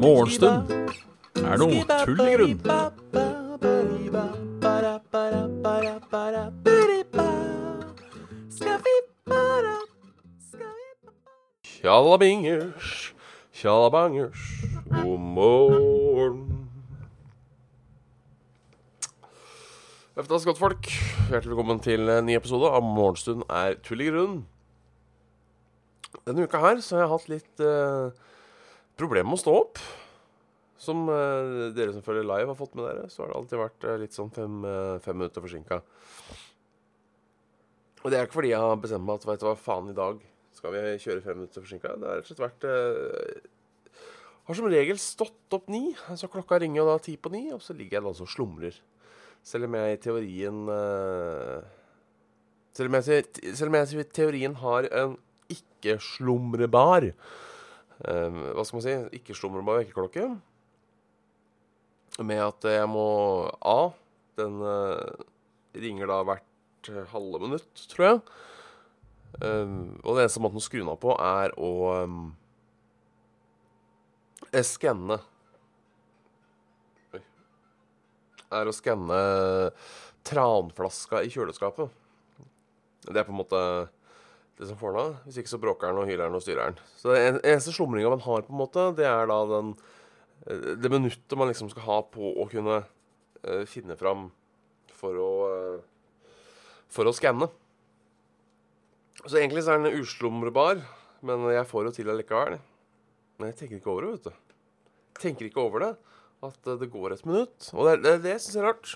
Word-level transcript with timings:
Morgenstund 0.00 0.70
er 1.44 1.60
noe 1.60 1.84
tull 2.04 2.20
i 2.24 2.34
grunn. 2.34 2.60
Tjallabingers, 11.80 13.14
tjallabangers, 13.56 14.42
god 14.90 15.18
morgen. 15.18 16.42
Eftas 20.16 20.44
godt 20.44 20.58
folk. 20.58 21.09
Hjertelig 21.30 21.52
velkommen 21.52 21.78
til 21.78 22.10
en 22.10 22.24
ny 22.26 22.34
episode 22.34 22.66
av 22.74 22.82
Morgenstund 22.82 23.44
er 23.54 23.76
tull 23.86 24.00
i 24.02 24.08
grunn. 24.08 24.32
Denne 26.26 26.42
uka 26.42 26.58
her 26.58 26.80
så 26.82 26.96
har 26.96 27.04
jeg 27.04 27.10
hatt 27.12 27.28
litt 27.30 27.62
uh, 27.62 28.32
problemer 28.98 29.28
med 29.30 29.38
å 29.38 29.42
stå 29.44 29.54
opp. 29.60 29.78
Som 30.74 31.04
uh, 31.06 31.70
dere 31.76 31.94
som 31.94 32.02
følger 32.02 32.26
live, 32.26 32.48
har 32.50 32.58
fått 32.58 32.74
med 32.74 32.88
dere, 32.88 33.06
så 33.14 33.22
har 33.22 33.30
det 33.30 33.38
alltid 33.38 33.62
vært 33.62 33.86
uh, 33.86 33.94
litt 34.02 34.18
sånn 34.18 34.34
fem, 34.34 34.58
fem 35.06 35.20
minutter 35.22 35.46
forsinka. 35.46 35.80
Og 38.02 38.10
det 38.10 38.18
er 38.18 38.26
ikke 38.26 38.40
fordi 38.40 38.50
jeg 38.56 38.66
har 38.66 38.82
bestemt 38.82 39.06
meg 39.06 39.22
at 39.22 39.30
vet 39.30 39.46
du 39.46 39.48
hva 39.52 39.56
faen 39.70 39.94
i 39.94 39.98
dag 40.02 40.18
skal 40.58 40.74
vi 40.74 40.84
kjøre 41.06 41.26
fem 41.28 41.42
minutter 41.44 41.68
forsinka. 41.68 41.94
Det 41.94 42.10
har 42.10 42.18
rett 42.24 42.26
og 42.26 42.34
slett 42.34 42.46
vært 42.48 42.70
uh, 42.74 43.98
Har 44.50 44.58
som 44.64 44.72
regel 44.74 44.98
stått 44.98 45.60
opp 45.60 45.70
ni, 45.70 45.92
så 46.10 46.26
klokka 46.26 46.58
ringer 46.58 46.82
jo 46.82 46.90
da 46.90 46.98
ti 47.06 47.14
på 47.14 47.30
ni, 47.38 47.52
og 47.54 47.62
så 47.62 47.78
ligger 47.78 48.00
jeg 48.00 48.08
da 48.10 48.18
og 48.18 48.34
slumrer. 48.34 48.86
Selv 49.46 49.66
om 49.66 49.76
jeg 49.78 49.94
i 49.96 50.00
teorien 50.04 50.58
uh, 50.68 51.60
selv, 52.76 52.90
om 52.90 52.98
jeg, 52.98 53.24
selv 53.56 53.70
om 53.70 53.78
jeg 53.78 54.02
i 54.02 54.04
teorien 54.14 54.56
har 54.60 54.88
en 55.02 55.16
ikke-slumrebar 55.50 57.10
uh, 57.10 58.40
Hva 58.54 58.64
skal 58.66 58.78
man 58.78 58.86
si? 58.86 58.96
Ikke-slumrebar 59.20 59.80
vekkerklokke. 59.80 60.28
Med 62.20 62.44
at 62.44 62.68
jeg 62.68 62.88
må 62.90 63.08
A. 63.64 63.80
Den 64.36 64.60
ringer 65.76 66.08
da 66.08 66.20
hvert 66.24 66.90
halve 67.12 67.40
minutt, 67.42 67.82
tror 67.92 68.06
jeg. 68.06 68.20
Og 69.40 70.08
den 70.16 70.22
eneste 70.22 70.42
måten 70.42 70.60
å 70.60 70.64
skru 70.64 70.80
den 70.80 70.90
av 70.92 70.98
på, 71.00 71.12
er 71.16 71.54
å 71.60 71.70
skanne 74.66 75.20
Er 78.50 78.68
å 78.68 78.74
skanne 78.74 79.20
tranflaska 80.26 81.22
i 81.24 81.30
kjøleskapet. 81.32 81.90
Det 83.06 83.16
er 83.16 83.26
på 83.26 83.32
en 83.32 83.40
måte 83.40 83.60
det 84.60 84.68
som 84.68 84.78
får 84.80 84.92
den 84.92 85.02
av. 85.02 85.14
Hvis 85.24 85.40
ikke 85.40 85.52
så 85.54 85.60
bråker 85.62 85.90
den 85.90 86.02
og 86.02 86.10
hyler 86.10 86.26
den 86.26 86.36
og 86.36 86.44
styrer 86.44 86.70
den. 86.72 86.82
Så 87.00 87.14
den 87.14 87.40
eneste 87.40 87.72
slumringa 87.72 88.12
man 88.12 88.24
har, 88.26 88.44
på 88.44 88.52
en 88.52 88.60
måte, 88.60 88.90
det 88.98 89.08
er 89.08 89.30
da 89.30 89.40
den 89.54 89.74
det 90.80 90.88
minuttet 90.88 91.36
man 91.36 91.50
liksom 91.50 91.68
skal 91.68 91.84
ha 91.84 91.96
på 92.08 92.30
å 92.40 92.46
kunne 92.48 92.78
uh, 92.80 93.64
finne 93.68 93.96
fram 94.00 94.30
for 94.96 95.18
å 95.20 95.32
uh, 95.44 95.82
for 96.90 97.06
å 97.06 97.14
skanne. 97.14 97.48
Så 99.20 99.36
egentlig 99.38 99.62
så 99.62 99.74
er 99.74 99.84
den 99.84 100.00
uslumrebar, 100.00 100.80
men 101.26 101.44
jeg 101.52 101.68
får 101.68 101.86
jo 101.86 101.94
til 101.94 102.10
allikevel. 102.10 102.56
Men 103.38 103.52
jeg 103.52 103.58
tenker 103.60 103.78
ikke 103.78 103.92
over 103.92 104.06
det, 104.06 104.14
vet 104.16 104.30
du. 104.30 104.54
Tenker 105.20 105.46
ikke 105.46 105.62
over 105.62 105.84
det. 105.84 105.90
At 106.46 106.70
det 106.80 106.88
går 106.92 107.14
et 107.14 107.26
minutt. 107.28 107.70
Og 107.74 107.88
det, 107.88 107.96
det, 108.04 108.14
det 108.24 108.36
syns 108.40 108.56
jeg 108.56 108.62
er 108.62 108.70
rart. 108.70 108.94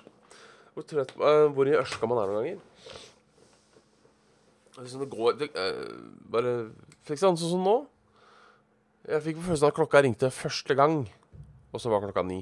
Hvor, 0.75 0.87
trøtt, 0.89 1.13
uh, 1.21 1.49
hvor 1.55 1.69
i 1.69 1.77
ørska 1.77 2.09
man 2.09 2.23
er 2.23 2.31
noen 2.31 2.39
ganger. 2.41 3.03
Liksom 4.79 5.05
det 5.05 5.11
går 5.13 5.37
det, 5.39 5.51
uh, 5.55 5.93
Bare 6.33 6.55
fikk 7.07 7.21
sånn 7.21 7.39
som 7.39 7.63
nå. 7.63 7.77
Jeg 9.05 9.21
fikk 9.27 9.39
på 9.39 9.49
følelsen 9.51 9.69
at 9.69 9.77
klokka 9.77 10.01
ringte 10.01 10.33
første 10.33 10.75
gang, 10.79 11.03
og 11.71 11.83
så 11.83 11.93
var 11.93 12.01
klokka 12.07 12.25
ni. 12.25 12.41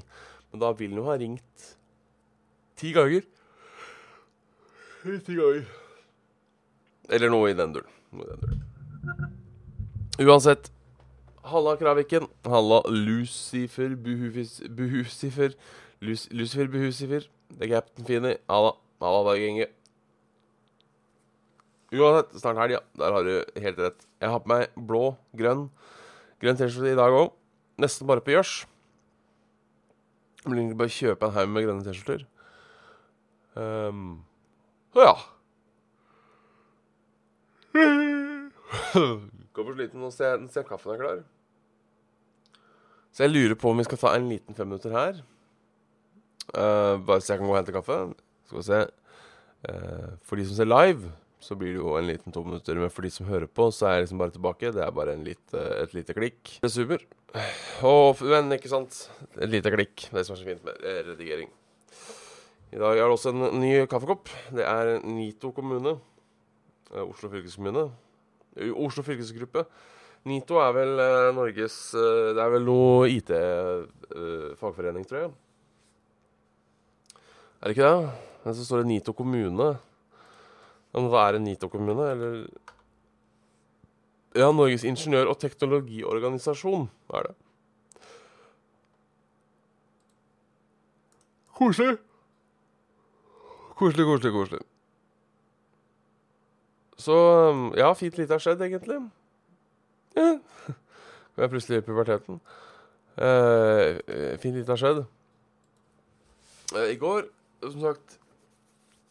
Men 0.53 0.63
da 0.63 0.71
vil 0.79 0.93
den 0.93 1.01
jo 1.03 1.09
ha 1.09 1.17
ringt 1.19 1.71
ti 2.79 2.93
ganger. 2.95 3.27
Ti 5.03 5.35
ganger. 5.35 5.65
Eller 7.11 7.33
noe 7.35 7.51
i 7.51 7.57
den 7.59 7.75
duren. 7.75 7.99
Noe 8.15 8.29
i 8.29 8.31
den 8.31 8.45
duren. 8.47 8.63
Uansett. 10.23 10.71
Halla, 11.45 11.77
Kraviken. 11.77 12.29
Halla, 12.45 12.83
Lucifer 12.89 13.97
Buhufis, 13.97 14.61
Buhusifer. 14.69 15.55
Lus, 16.01 16.29
Lucifer 16.31 16.69
Buhusifer. 16.69 17.29
Det 17.51 17.67
er 17.67 17.81
Captain 17.81 18.07
Fini. 18.07 18.37
Halla. 18.49 18.73
Halla, 19.01 19.31
Dag 19.31 19.43
Inge. 19.49 19.67
Uansett, 21.93 22.41
snart 22.41 22.57
helg, 22.57 22.73
ja. 22.79 22.81
Der 22.97 23.13
har 23.13 23.23
du 23.27 23.35
helt 23.61 23.79
rett. 23.79 24.07
Jeg 24.21 24.31
har 24.31 24.41
på 24.41 24.49
meg 24.49 24.71
blå, 24.77 25.17
grønn 25.37 25.67
Grønn 26.43 26.57
T-skjorte 26.59 26.91
i 26.91 26.99
dag 26.99 27.15
òg. 27.15 27.29
Nesten 27.83 28.09
bare 28.09 28.23
på 28.25 28.33
gjørs. 28.35 28.65
Blir 30.43 30.59
egentlig 30.59 30.79
bare 30.81 30.91
kjøpe 30.91 31.29
en 31.29 31.37
haug 31.37 31.53
med 31.53 31.67
grønne 31.67 31.85
T-skjorter. 31.87 32.25
Um, 33.55 34.25
og 34.97 35.03
ja. 35.07 35.15
Går 39.53 39.69
for 39.69 39.77
sliten. 39.77 40.01
Nå 40.01 40.11
ser 40.15 40.35
jeg, 40.35 40.51
ser 40.55 40.67
kaffen 40.69 40.95
er 40.95 41.01
klar. 41.03 41.23
Så 43.13 43.27
jeg 43.27 43.35
lurer 43.35 43.57
på 43.61 43.71
om 43.71 43.81
vi 43.81 43.85
skal 43.85 44.01
ta 44.01 44.15
en 44.17 44.29
liten 44.31 44.57
femminutter 44.57 44.95
her. 44.97 45.23
Uh, 46.53 46.97
bare 47.05 47.21
så 47.21 47.35
jeg 47.35 47.43
kan 47.43 47.49
gå 47.49 47.53
og 47.53 47.59
hente 47.61 47.75
kaffe. 47.75 47.99
Skal 48.49 48.59
vi 48.59 48.69
se. 48.69 48.79
Uh, 49.69 50.15
for 50.25 50.41
de 50.41 50.47
som 50.49 50.57
ser 50.57 50.71
live, 50.71 51.11
så 51.43 51.57
blir 51.59 51.75
det 51.75 51.83
jo 51.83 51.97
en 51.99 52.09
liten 52.09 52.35
to 52.35 52.45
minutter. 52.47 52.81
Men 52.81 52.93
for 52.93 53.05
de 53.05 53.11
som 53.13 53.29
hører 53.29 53.51
på, 53.51 53.69
så 53.75 53.91
er 53.91 53.99
jeg 53.99 54.07
liksom 54.07 54.23
bare 54.23 54.35
tilbake. 54.37 54.73
Det 54.73 54.85
er 54.85 54.95
bare 54.97 55.17
litt, 55.21 55.45
uh, 55.53 55.75
et 55.83 55.93
lite 55.97 56.17
klikk. 56.17 56.55
Det 56.63 56.71
er 56.71 56.73
super. 56.73 57.05
Og, 57.89 58.23
men 58.33 58.57
ikke 58.57 58.73
sant. 58.73 58.97
Et 59.37 59.51
lite 59.51 59.73
klikk. 59.75 60.07
Det 60.09 60.25
som 60.25 60.37
er 60.37 60.41
så 60.41 60.49
fint 60.49 60.65
med 60.65 60.81
redigering. 61.11 61.53
I 62.73 62.81
dag 62.81 62.97
er 62.97 63.05
det 63.05 63.13
også 63.13 63.35
en 63.35 63.61
ny 63.61 63.75
kaffekopp. 63.93 64.33
Det 64.57 64.65
er 64.65 64.95
Nito 65.05 65.53
kommune. 65.53 65.99
Oslo 66.93 67.29
fylkeskommune. 67.33 67.91
Oslo 68.57 69.05
fylkesgruppe. 69.07 69.65
NITO 70.29 70.59
er 70.63 70.75
vel 70.77 70.93
uh, 71.01 71.31
Norges 71.35 71.77
uh, 71.99 72.31
Det 72.37 72.43
er 72.43 72.51
vel 72.53 72.67
noe 72.67 73.09
IT-fagforening, 73.11 75.03
uh, 75.03 75.09
tror 75.09 75.25
jeg. 75.25 75.33
Er 77.59 77.71
det 77.71 77.75
ikke 77.77 77.89
det? 77.89 78.13
Men 78.45 78.59
så 78.59 78.67
står 78.67 78.83
det 78.83 78.91
NITO 78.91 79.15
kommune. 79.19 79.69
Men 80.93 81.09
hva 81.11 81.25
er 81.29 81.39
en 81.39 81.47
NITO 81.49 81.71
kommune, 81.73 82.11
eller 82.15 82.47
Ja, 84.33 84.49
Norges 84.49 84.85
ingeniør- 84.89 85.29
og 85.29 85.39
teknologiorganisasjon 85.43 86.87
er 87.13 87.27
det. 87.27 87.35
Koselig. 91.59 91.99
Koselig, 93.77 94.07
koselig, 94.07 94.33
koselig. 94.33 94.63
Så 97.03 97.17
ja, 97.77 97.91
fint 97.99 98.19
lite 98.19 98.37
har 98.37 98.43
skjedd, 98.43 98.63
egentlig. 98.63 99.01
Ja. 100.15 100.39
er 101.37 101.47
jeg 101.47 101.51
plutselig 101.51 101.81
i 101.81 101.87
puberteten. 101.87 102.41
Uh, 103.19 103.99
fint 104.41 104.55
lite 104.57 104.71
har 104.71 104.81
skjedd. 104.81 105.01
Uh, 106.73 106.87
I 106.93 106.99
går, 107.01 107.27
som 107.65 107.81
sagt 107.83 108.19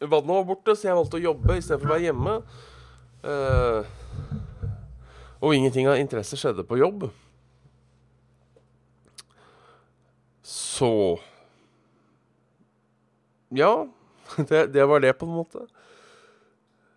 Vannet 0.01 0.33
var 0.33 0.45
borte, 0.49 0.73
så 0.73 0.87
jeg 0.87 0.97
valgte 0.97 1.19
å 1.19 1.25
jobbe 1.27 1.57
istedenfor 1.59 1.91
å 1.91 1.93
være 1.93 2.07
hjemme. 2.07 2.37
Uh, 3.21 3.83
og 5.41 5.53
ingenting 5.53 5.89
av 5.89 5.99
interesse 6.01 6.39
skjedde 6.39 6.65
på 6.65 6.79
jobb. 6.79 7.05
Så 10.41 11.19
Ja, 13.53 13.85
det, 14.49 14.71
det 14.73 14.87
var 14.87 15.03
det, 15.03 15.13
på 15.19 15.27
en 15.27 15.35
måte. 15.35 15.67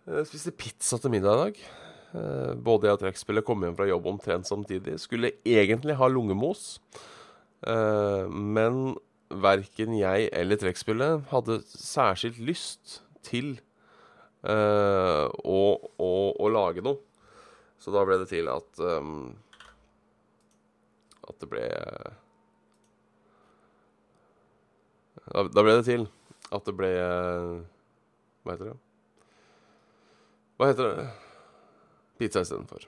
Jeg 0.05 0.27
spiste 0.29 0.51
pizza 0.53 0.99
til 1.01 1.09
middag 1.09 1.33
i 1.33 1.39
dag. 1.39 1.59
Både 2.61 2.85
jeg 2.85 2.93
og 2.93 3.01
trekkspillet 3.01 3.45
kom 3.45 3.63
hjem 3.65 3.73
fra 3.77 3.87
jobb 3.89 4.05
omtrent 4.11 4.45
samtidig. 4.45 4.99
Skulle 5.01 5.33
egentlig 5.41 5.95
ha 5.97 6.09
lungemos, 6.11 6.77
men 8.29 8.93
verken 9.33 9.97
jeg 9.97 10.29
eller 10.29 10.61
trekkspillet 10.61 11.25
hadde 11.31 11.57
særskilt 11.71 12.37
lyst 12.37 12.99
til 13.25 13.55
å, 14.45 15.59
å, 15.97 16.11
å, 16.37 16.53
lage 16.53 16.85
noe. 16.85 17.01
Så 17.81 17.89
da 17.89 18.05
ble 18.05 18.21
det 18.21 18.29
til 18.29 18.47
at 18.53 18.85
At 21.25 21.41
det 21.41 21.49
ble 21.49 21.65
Da 25.33 25.65
ble 25.65 25.79
det 25.81 25.85
til 25.89 26.05
at 26.53 26.69
det 26.69 26.77
ble 26.77 26.91
Hva 28.45 28.53
heter 28.53 28.69
det? 28.69 28.83
Hva 30.55 30.69
heter 30.71 30.87
det? 30.87 31.05
Pizza 32.19 32.45
istedenfor. 32.45 32.85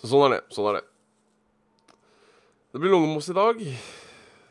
Så 0.00 0.08
sånn 0.10 0.26
er 0.26 0.36
det. 0.36 0.40
Sånn 0.52 0.68
er 0.68 0.78
det. 0.78 0.86
Det 2.70 2.80
blir 2.80 2.92
lungemos 2.92 3.28
i 3.32 3.36
dag. 3.36 3.60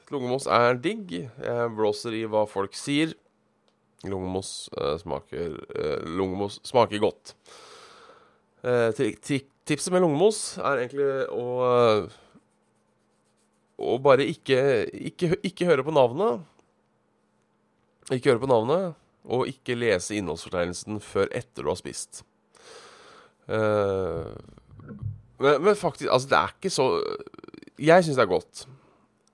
Lungemos 0.09 0.47
er 0.49 0.79
digg. 0.81 1.13
Jeg 1.45 1.73
blåser 1.77 2.17
i 2.17 2.23
hva 2.29 2.43
folk 2.49 2.73
sier. 2.77 3.13
Lungemos 4.09 4.69
eh, 4.79 4.95
smaker 5.01 5.57
eh, 5.75 5.97
Lungemos 6.07 6.57
smaker 6.65 7.01
godt. 7.03 7.35
Eh, 8.65 8.89
tipset 8.95 9.93
med 9.93 10.03
lungemos 10.03 10.57
er 10.57 10.85
egentlig 10.85 11.11
å 11.35 11.45
eh, 11.67 12.17
Å 13.79 13.93
bare 14.03 14.25
ikke, 14.27 14.57
ikke, 14.91 15.37
ikke 15.47 15.67
høre 15.69 15.85
på 15.87 15.93
navnet. 15.95 16.41
Ikke 18.11 18.33
høre 18.33 18.41
på 18.43 18.49
navnet, 18.51 18.97
og 19.27 19.49
ikke 19.49 19.77
lese 19.77 20.17
innholdsfortegnelsen 20.17 20.99
før 21.03 21.29
etter 21.35 21.65
du 21.65 21.71
har 21.71 21.79
spist. 21.79 22.23
Uh, 23.49 24.29
men, 25.39 25.63
men 25.63 25.75
faktisk 25.75 26.11
Altså, 26.11 26.27
det 26.29 26.37
er 26.37 26.51
ikke 26.53 26.69
så 26.69 26.83
Jeg 27.81 28.03
syns 28.05 28.19
det 28.19 28.21
er 28.21 28.29
godt. 28.29 28.67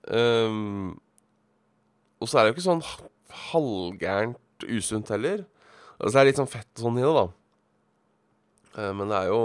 Um, 0.08 1.00
og 2.20 2.28
så 2.28 2.38
er 2.38 2.46
det 2.46 2.52
jo 2.52 2.56
ikke 2.56 2.64
sånn 2.64 2.84
halvgærent 3.50 4.66
usunt 4.70 5.10
heller. 5.12 5.42
Altså 5.98 6.14
det 6.14 6.20
er 6.20 6.28
litt 6.30 6.38
sånn 6.40 6.48
fett 6.48 6.70
og 6.78 6.86
sånn 6.86 7.00
i 7.00 7.04
det, 7.04 7.14
da. 7.16 7.26
Uh, 8.76 8.92
men 8.96 9.10
det 9.10 9.18
er 9.18 9.32
jo 9.32 9.40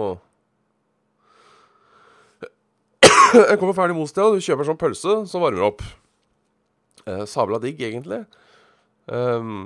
Jeg 3.49 3.59
kommer 3.59 3.75
ferdig 3.75 3.97
most 3.97 4.15
til, 4.15 4.29
og 4.29 4.38
du 4.38 4.45
kjøper 4.45 4.69
sånn 4.69 4.79
pølse 4.79 5.17
som 5.31 5.43
varmer 5.43 5.67
opp. 5.71 5.83
Uh, 7.07 7.25
sabla 7.27 7.59
digg, 7.63 7.81
egentlig. 7.81 8.21
Um, 9.11 9.65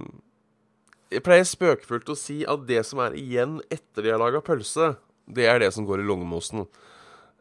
jeg 1.13 1.23
pleier 1.25 1.45
spøkefullt 1.47 2.09
å 2.11 2.17
si 2.17 2.41
at 2.49 2.65
det 2.67 2.81
som 2.87 3.01
er 3.03 3.17
igjen 3.19 3.59
etter 3.73 4.05
de 4.05 4.13
har 4.13 4.21
laga 4.21 4.41
pølse, 4.45 4.93
det 5.25 5.47
er 5.49 5.61
det 5.61 5.71
som 5.73 5.85
går 5.87 6.01
i 6.01 6.07
lungemosen. 6.07 6.65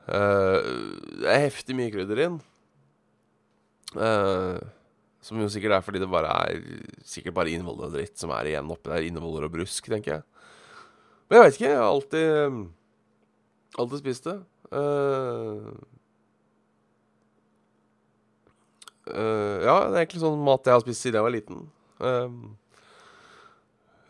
Uh, 0.04 0.60
det 1.20 1.30
er 1.32 1.46
heftig 1.46 1.76
mye 1.76 1.92
krydder 1.92 2.20
inn. 2.26 2.38
Uh, 3.94 4.60
som 5.24 5.40
jo 5.40 5.48
sikkert 5.52 5.78
er 5.78 5.84
fordi 5.86 6.00
det 6.02 6.08
bare 6.10 6.32
er 6.48 6.56
Sikkert 7.06 7.36
bare 7.36 7.52
inneholder 7.54 7.92
dritt 7.94 8.18
som 8.18 8.32
er 8.34 8.50
igjen 8.50 8.72
oppi 8.72 8.90
der. 8.90 9.06
Inneholder 9.08 9.46
og 9.46 9.54
brusk, 9.54 9.88
tenker 9.88 10.18
jeg. 10.18 10.24
Men 11.28 11.38
jeg 11.38 11.44
veit 11.44 11.58
ikke. 11.58 11.70
Jeg 11.70 11.80
har 11.80 11.88
alltid 11.88 12.66
Alltid 13.74 14.04
spist 14.04 14.28
det. 14.28 14.36
Uh, 14.74 15.72
uh, 19.10 19.56
ja, 19.64 19.74
det 19.88 19.96
er 19.96 20.02
egentlig 20.04 20.22
sånn 20.22 20.44
mat 20.46 20.66
jeg 20.66 20.76
har 20.76 20.84
spist 20.84 21.02
siden 21.02 21.18
jeg 21.18 21.26
var 21.26 21.34
liten. 21.34 21.64
Uh, 21.98 22.28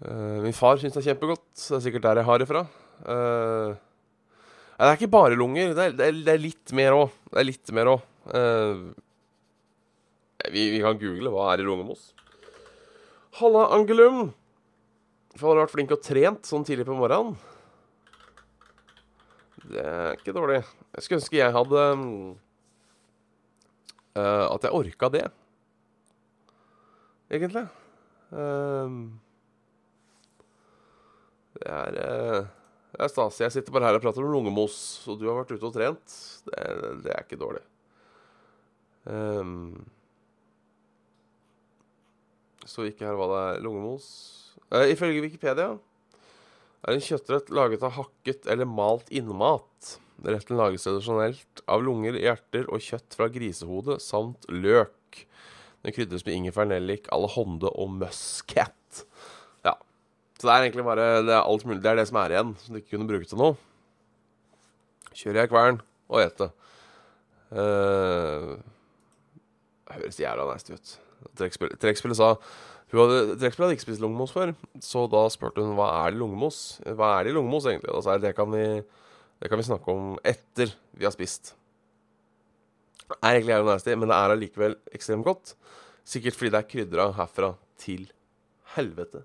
min 0.02 0.56
far 0.56 0.80
syns 0.80 0.96
det 0.96 1.00
er 1.02 1.08
kjempegodt. 1.12 1.46
Det 1.54 1.76
er 1.78 1.84
sikkert 1.86 2.06
der 2.06 2.20
jeg 2.20 2.28
har 2.28 2.40
det 2.42 2.48
fra. 2.50 2.62
det 3.04 4.88
er 4.88 4.98
ikke 4.98 5.12
bare 5.12 5.38
lunger. 5.38 5.74
Det 5.76 5.84
er, 5.84 5.94
det 5.96 6.06
er, 6.08 6.18
det 6.26 6.34
er 6.34 6.42
litt 6.42 6.74
mer 6.76 6.96
òg. 6.98 7.14
Det 7.30 7.40
er 7.40 7.48
litt 7.48 7.72
mer 7.76 7.92
òg. 7.94 8.04
Vi, 10.52 10.70
vi, 10.74 10.80
kan 10.82 10.98
google 11.00 11.32
hva 11.32 11.52
er 11.52 11.62
i 11.62 11.66
lungemos. 11.66 12.10
Halla, 13.38 13.68
Angelum. 13.74 14.34
For 15.34 15.48
har 15.48 15.56
du 15.56 15.62
vært 15.64 15.74
flink 15.74 15.94
og 15.94 16.02
trent 16.04 16.46
sånn 16.46 16.66
tidlig 16.66 16.86
på 16.86 16.96
morgenen? 16.98 17.34
Det 19.64 19.80
er 19.80 20.18
ikke 20.18 20.34
dårlig. 20.36 20.60
Jeg 20.94 21.04
skulle 21.04 21.20
ønske 21.22 21.38
jeg 21.40 21.54
hadde 21.54 21.84
uh, 24.14 24.46
At 24.52 24.66
jeg 24.66 24.76
orka 24.76 25.10
det. 25.14 25.24
Egentlig. 27.32 27.64
Uh, 28.30 29.08
det 31.64 31.72
er 31.72 31.96
uh, 31.96 32.52
Det 32.94 33.02
er 33.02 33.10
stas. 33.10 33.40
Jeg 33.42 33.54
sitter 33.54 33.74
bare 33.74 33.88
her 33.88 33.98
og 33.98 34.04
prater 34.04 34.22
om 34.22 34.30
lungemos, 34.30 34.76
og 35.10 35.18
du 35.18 35.26
har 35.26 35.40
vært 35.40 35.56
ute 35.56 35.66
og 35.66 35.74
trent. 35.74 36.18
Det, 36.46 36.60
det 37.02 37.10
er 37.10 37.24
ikke 37.24 37.40
dårlig. 37.40 37.64
Um, 39.04 39.82
så 42.64 42.86
ikke 42.86 43.08
her 43.08 43.18
hva 43.18 43.26
det 43.32 43.40
er. 43.48 43.64
Lungemos. 43.66 44.06
Uh, 44.70 44.86
ifølge 44.92 45.24
Wikipedia 45.24 45.74
er 46.84 46.94
en 46.94 47.04
kjøttrett 47.04 47.50
laget 47.54 47.84
av 47.86 47.96
hakket 47.96 48.46
eller 48.50 48.68
malt 48.68 49.10
innmat. 49.10 49.96
Retten 50.24 50.58
lages 50.60 50.84
tradisjonelt 50.86 51.64
av 51.70 51.82
lunger, 51.84 52.16
hjerter 52.20 52.68
og 52.70 52.82
kjøtt 52.84 53.16
fra 53.16 53.28
grisehode 53.32 53.98
samt 54.04 54.46
løk. 54.52 55.24
Den 55.84 55.96
krydres 55.96 56.24
med 56.24 56.38
ingefær, 56.38 56.68
nellik, 56.68 57.08
alahonde 57.12 57.72
og 57.74 57.98
muscat. 57.98 58.76
Så 60.44 60.50
det 60.50 60.54
er 60.58 60.66
egentlig 60.66 60.84
bare 60.84 61.04
det 61.24 61.32
er 61.32 61.40
alt 61.40 61.62
mulig. 61.64 61.80
Det 61.80 61.88
er 61.88 61.96
det 61.96 62.02
som 62.10 62.18
er 62.20 62.34
igjen, 62.34 62.50
som 62.60 62.74
du 62.74 62.82
ikke 62.82 62.90
kunne 62.98 63.08
bruke 63.08 63.24
til 63.30 63.38
noe. 63.40 63.54
Kjører 65.16 65.38
jeg 65.40 65.48
kvern 65.48 65.78
og 66.12 66.20
ete. 66.20 66.48
Uh, 67.48 68.50
høres 69.88 70.20
jævla 70.20 70.44
nasty 70.50 70.76
ut. 70.76 70.92
Trekkspillet 71.40 72.18
sa 72.20 72.34
hun 72.92 73.00
hadde, 73.00 73.40
hadde 73.40 73.72
ikke 73.72 73.86
spist 73.86 74.04
lungemos 74.04 74.34
før, 74.36 74.52
så 74.84 75.06
da 75.08 75.24
spurte 75.32 75.64
hun 75.64 75.72
hva 75.78 75.88
er 76.04 76.12
det 76.12 76.20
lungemos 76.20 76.58
Hva 76.84 77.14
er 77.16 77.24
det 77.24 77.32
i 77.32 77.38
lungemos 77.38 77.64
egentlig. 77.70 77.88
Da 77.88 78.04
sa 78.04 78.18
jeg 78.18 78.26
det 78.26 78.36
kan, 78.36 78.52
vi, 78.52 78.84
det 79.40 79.50
kan 79.50 79.58
vi 79.58 79.66
snakke 79.70 79.96
om 79.96 80.14
etter 80.20 80.76
vi 80.92 81.08
har 81.08 81.16
spist. 81.16 81.54
Det 83.08 83.16
er 83.16 83.30
egentlig 83.32 83.56
jævla 83.56 83.72
nasty, 83.72 83.96
men 83.96 84.12
det 84.12 84.18
er 84.20 84.34
allikevel 84.36 84.76
ekstremt 84.92 85.24
godt. 85.24 85.56
Sikkert 86.04 86.36
fordi 86.36 86.52
det 86.52 86.60
er 86.60 86.68
krydra 86.74 87.08
herfra 87.16 87.54
til 87.80 88.10
helvete. 88.76 89.24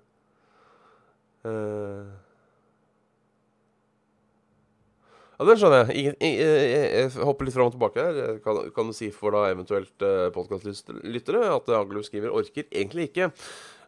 Uh, 1.46 2.10
Ja, 5.40 5.46
Den 5.48 5.56
skjønner 5.56 5.88
jeg. 5.88 6.12
Jeg, 6.20 6.32
jeg, 6.36 6.88
jeg. 6.92 7.12
hopper 7.24 7.46
litt 7.48 7.54
fram 7.56 7.70
og 7.70 7.72
tilbake 7.72 8.02
her. 8.04 8.40
Kan, 8.44 8.58
kan, 8.76 8.90
du 8.90 8.96
si 8.96 9.06
for 9.14 9.32
da 9.32 9.46
eventuelt 9.48 10.04
uh, 10.04 10.28
podkastlyttere 10.34 11.46
at 11.48 11.70
Aglo 11.78 12.02
skriver 12.04 12.34
orker 12.36 12.66
egentlig 12.68 13.08
ikke. 13.08 13.30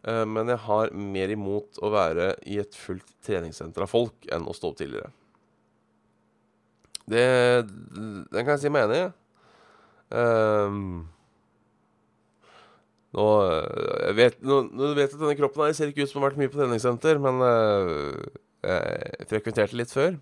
Uh, 0.01 0.23
men 0.25 0.49
jeg 0.49 0.63
har 0.65 0.95
mer 0.97 1.33
imot 1.35 1.77
å 1.77 1.91
være 1.93 2.31
i 2.49 2.57
et 2.63 2.73
fullt 2.73 3.13
treningssenter 3.21 3.85
av 3.85 3.91
folk 3.91 4.25
enn 4.33 4.49
å 4.49 4.55
stå 4.57 4.71
opp 4.73 4.79
tidligere. 4.81 5.13
Det 7.05 7.21
Den 7.67 8.41
kan 8.41 8.55
jeg 8.55 8.63
si 8.63 8.73
meg 8.73 8.87
enig 8.87 9.03
i. 9.03 9.07
Um, 10.13 10.81
nå, 13.13 13.25
jeg 14.07 14.17
vet, 14.17 14.37
nå, 14.41 14.59
nå 14.73 14.91
vet 14.97 15.05
jeg 15.05 15.13
at 15.13 15.21
denne 15.21 15.37
kroppen 15.37 15.67
her 15.67 15.75
ser 15.77 15.91
ikke 15.91 16.07
ut 16.07 16.11
som 16.11 16.21
har 16.21 16.31
vært 16.31 16.39
mye 16.41 16.51
på 16.51 16.57
treningssenter, 16.59 17.19
men 17.21 17.41
uh, 17.45 18.17
jeg 18.65 19.27
frekventerte 19.29 19.77
litt 19.77 19.93
før. 19.93 20.15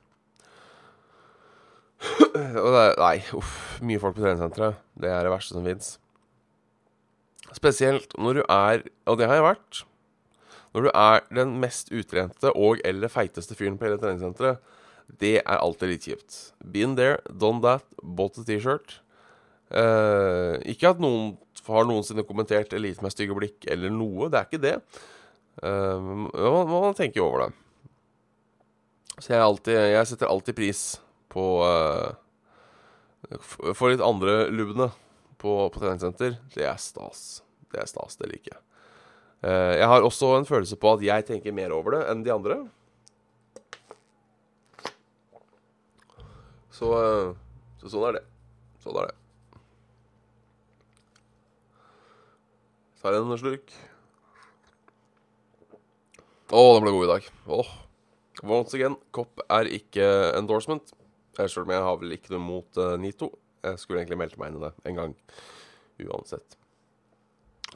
Nei, 3.02 3.18
uff. 3.38 3.54
Mye 3.86 4.02
folk 4.02 4.18
på 4.18 4.24
treningssenteret. 4.24 4.80
Det 5.00 5.12
er 5.12 5.24
det 5.26 5.34
verste 5.34 5.56
som 5.56 5.68
fins. 5.68 5.94
Spesielt 7.56 8.14
når 8.20 8.40
du 8.40 8.44
er, 8.48 8.84
og 9.10 9.18
det 9.20 9.28
har 9.28 9.42
jeg 9.42 9.44
vært 9.44 9.82
Når 10.72 10.86
du 10.86 10.90
er 10.96 11.26
den 11.36 11.58
mest 11.60 11.90
utrente 11.92 12.54
og 12.56 12.80
eller 12.88 13.12
feiteste 13.12 13.58
fyren 13.60 13.76
på 13.76 13.90
hele 13.90 14.00
treningssenteret, 14.00 14.62
det 15.20 15.42
er 15.42 15.58
alltid 15.60 15.92
litt 15.92 16.06
kjipt. 16.08 16.38
Been 16.64 16.96
there, 16.96 17.18
done 17.28 17.60
that, 17.66 17.84
bought 18.00 18.40
a 18.40 18.46
T-shirt. 18.48 19.02
Uh, 19.68 20.56
ikke 20.64 20.94
at 20.94 21.04
noen 21.04 21.34
har 21.68 21.88
noensinne 21.88 22.26
kommentert 22.28 22.74
elite 22.74 23.04
med 23.06 23.14
stygge 23.14 23.38
blikk 23.38 23.68
eller 23.70 23.94
noe. 23.94 24.30
Det 24.32 24.40
er 24.40 24.48
ikke 24.50 24.64
det. 24.64 24.78
Uh, 25.62 26.30
man, 26.32 26.72
man 26.72 26.98
tenker 26.98 27.24
over 27.26 27.46
det. 27.46 27.52
Så 29.22 29.36
jeg, 29.36 29.44
alltid, 29.44 29.78
jeg 29.94 30.10
setter 30.10 30.32
alltid 30.32 30.58
pris 30.58 30.82
på 31.32 31.46
uh, 31.62 32.18
For 33.78 33.92
litt 33.92 34.02
andre 34.04 34.48
lubne 34.50 34.90
på, 35.42 35.54
på 35.70 35.78
treningssenter, 35.82 36.40
det 36.56 36.66
er 36.66 36.82
stas. 36.82 37.42
Det 37.72 37.82
er 37.84 37.90
stas, 37.90 38.18
det 38.18 38.32
liker 38.32 38.56
jeg. 38.56 38.62
Uh, 39.46 39.74
jeg 39.78 39.90
har 39.94 40.06
også 40.06 40.36
en 40.38 40.50
følelse 40.50 40.78
på 40.82 40.96
at 40.96 41.06
jeg 41.06 41.28
tenker 41.30 41.56
mer 41.56 41.74
over 41.76 41.98
det 41.98 42.04
enn 42.10 42.26
de 42.26 42.34
andre. 42.34 42.60
Så, 46.74 46.90
uh, 46.90 47.34
så 47.82 47.94
sånn 47.94 48.10
er 48.10 48.22
det. 48.22 48.28
Sånn 48.82 48.98
er 48.98 49.12
det. 49.12 49.21
Tar 53.02 53.16
en 53.18 53.32
slurk. 53.34 53.72
Å, 56.54 56.60
den 56.76 56.84
ble 56.84 56.92
god 56.94 57.06
i 57.08 57.10
dag. 57.10 57.30
Oh. 57.50 57.70
Once 58.46 58.76
again, 58.78 58.98
kopp 59.16 59.42
er 59.48 59.70
ikke 59.74 60.06
endorsement. 60.38 60.94
Selv 61.40 61.64
om 61.64 61.74
jeg 61.74 61.82
har 61.88 61.98
vel 61.98 62.14
ikke 62.14 62.36
noe 62.36 62.44
mot 62.44 62.78
uh, 62.78 62.94
Nito. 63.02 63.32
Jeg 63.66 63.82
skulle 63.82 64.04
egentlig 64.04 64.20
meldt 64.22 64.38
meg 64.38 64.52
inn 64.52 64.60
i 64.60 64.64
det 64.68 64.72
en 64.90 65.00
gang 65.00 65.16
uansett. 66.06 66.58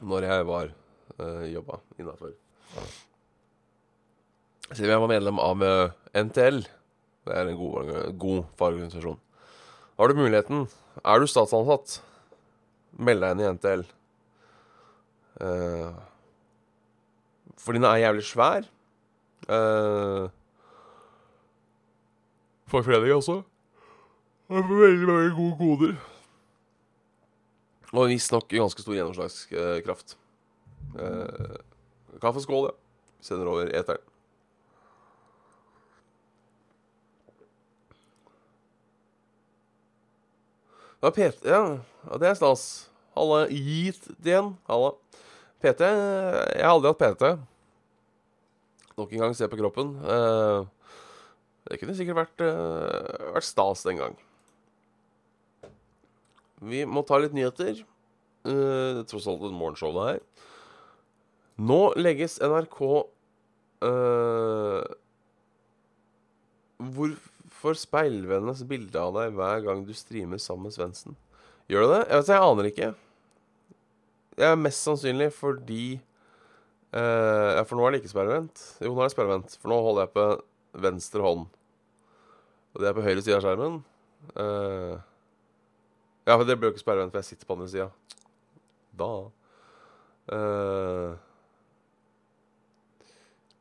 Når 0.06 0.28
jeg 0.28 0.46
var 0.46 0.70
uh, 0.70 1.44
jobba 1.50 1.80
innafor. 1.98 2.36
Siden 4.70 4.92
jeg 4.92 5.02
var 5.02 5.10
medlem 5.10 5.42
av 5.42 5.66
uh, 5.66 5.94
NTL, 6.22 6.62
det 7.26 7.34
er 7.34 7.50
en 7.50 7.58
god, 7.58 7.92
god 8.14 8.42
fagorganisasjon, 8.60 9.18
har 9.96 10.12
du 10.12 10.18
muligheten 10.18 10.66
Er 11.02 11.22
du 11.22 11.26
statsansatt, 11.30 12.00
meld 12.98 13.24
deg 13.24 13.34
inn 13.34 13.42
i 13.42 13.52
NTL. 13.56 13.86
Uh, 15.40 15.92
fordi 17.58 17.78
den 17.78 17.84
er 17.84 17.96
jævlig 17.96 18.24
svær. 18.24 18.68
Uh, 19.48 20.30
Fagforening 22.66 23.12
også. 23.12 23.42
Jeg 24.48 24.64
får 24.64 24.80
veldig 24.80 25.08
mange 25.08 25.34
gode 25.34 25.56
koder. 25.58 25.94
Og 27.92 28.08
visstnok 28.08 28.48
ganske 28.48 28.82
stor 28.82 28.94
gjennomslagskraft. 28.94 30.18
Uh, 30.94 31.56
kaffeskål, 32.22 32.68
ja. 32.70 32.74
Sender 33.20 33.46
over 33.46 33.70
eteren. 33.74 34.02
Ja, 41.02 41.10
Peter, 41.10 41.50
Ja, 41.50 41.78
ja 42.10 42.18
det 42.18 42.28
er 42.28 42.34
stas. 42.34 42.90
Halla, 43.14 43.46
gitt 43.48 44.08
igjen. 44.24 44.54
Halla. 44.66 44.94
PT 45.64 45.86
Jeg 45.86 46.62
har 46.62 46.72
aldri 46.72 46.92
hatt 46.92 47.02
PT. 47.02 47.30
Nok 48.96 49.12
en 49.12 49.26
gang 49.26 49.34
se 49.36 49.48
på 49.48 49.58
kroppen. 49.60 49.92
Eh, 50.00 50.60
det 51.66 51.80
kunne 51.80 51.96
sikkert 51.98 52.20
vært, 52.22 52.44
eh, 52.46 53.32
vært 53.34 53.48
stas 53.48 53.82
den 53.84 54.00
gang. 54.00 54.16
Vi 56.62 56.84
må 56.88 57.04
ta 57.04 57.18
litt 57.20 57.34
nyheter. 57.36 57.84
Uh, 58.46 59.02
tross 59.10 59.26
alt 59.26 59.42
et 59.42 59.54
morgenshow, 59.54 59.90
det 59.96 60.04
her. 60.06 60.20
Nå 61.58 61.80
legges 61.98 62.36
NRK 62.38 62.80
uh, 63.82 64.84
Hvorfor 66.76 67.78
speilvendes 67.80 68.62
bilde 68.68 69.00
av 69.00 69.16
deg 69.16 69.34
hver 69.34 69.64
gang 69.64 69.82
du 69.88 69.92
streamer 69.96 70.38
sammen 70.38 70.68
med 70.68 70.76
Svendsen? 70.76 71.16
Gjør 71.66 71.88
det 71.88 71.92
det? 71.94 72.02
Jeg, 72.04 72.20
vet, 72.20 72.30
jeg 72.30 72.46
aner 72.46 72.70
ikke. 72.70 72.90
Er 74.36 74.58
mest 74.60 74.84
sannsynlig 74.84 75.30
fordi 75.32 76.00
Ja, 76.96 77.62
for 77.68 77.76
nå 77.76 77.84
er 77.84 77.92
det 77.92 77.98
ikke 78.00 78.12
sperrevent. 78.14 78.60
Jo, 78.80 78.94
nå 78.94 79.02
er 79.02 79.10
det 79.10 79.12
sperrevent, 79.12 79.56
For 79.60 79.68
nå 79.68 79.76
holder 79.84 80.06
jeg 80.06 80.12
på 80.14 80.26
venstre 80.80 81.24
hånd. 81.24 81.46
Og 82.76 82.82
det 82.82 82.88
er 82.88 82.96
på 82.96 83.04
høyre 83.04 83.22
side 83.24 83.36
av 83.38 83.44
skjermen. 83.44 83.78
Uh, 84.36 84.96
ja, 86.26 86.34
for 86.34 86.44
det 86.44 86.56
blir 86.58 86.68
jo 86.68 86.74
ikke 86.74 86.82
sperrevent, 86.82 87.12
for 87.12 87.22
jeg 87.22 87.30
sitter 87.30 87.48
på 87.48 87.56
andre 87.56 87.68
sida. 87.72 87.86
Da 88.96 89.10
uh, 90.32 91.14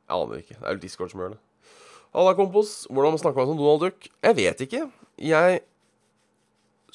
Jeg 0.05 0.17
aner 0.17 0.41
ikke. 0.41 0.58
Det 0.58 0.67
er 0.67 0.75
jo 0.75 0.84
Discord 0.84 1.13
som 1.13 1.24
gjør 1.24 1.36
det. 1.36 1.41
Halla, 2.15 2.36
kompos. 2.36 2.74
Hvordan 2.91 3.20
snakker 3.20 3.41
man 3.41 3.53
som 3.53 3.60
Donald 3.60 3.86
Duck? 3.88 4.10
Jeg 4.24 4.39
vet 4.39 4.65
ikke. 4.67 4.84
Jeg 5.20 5.62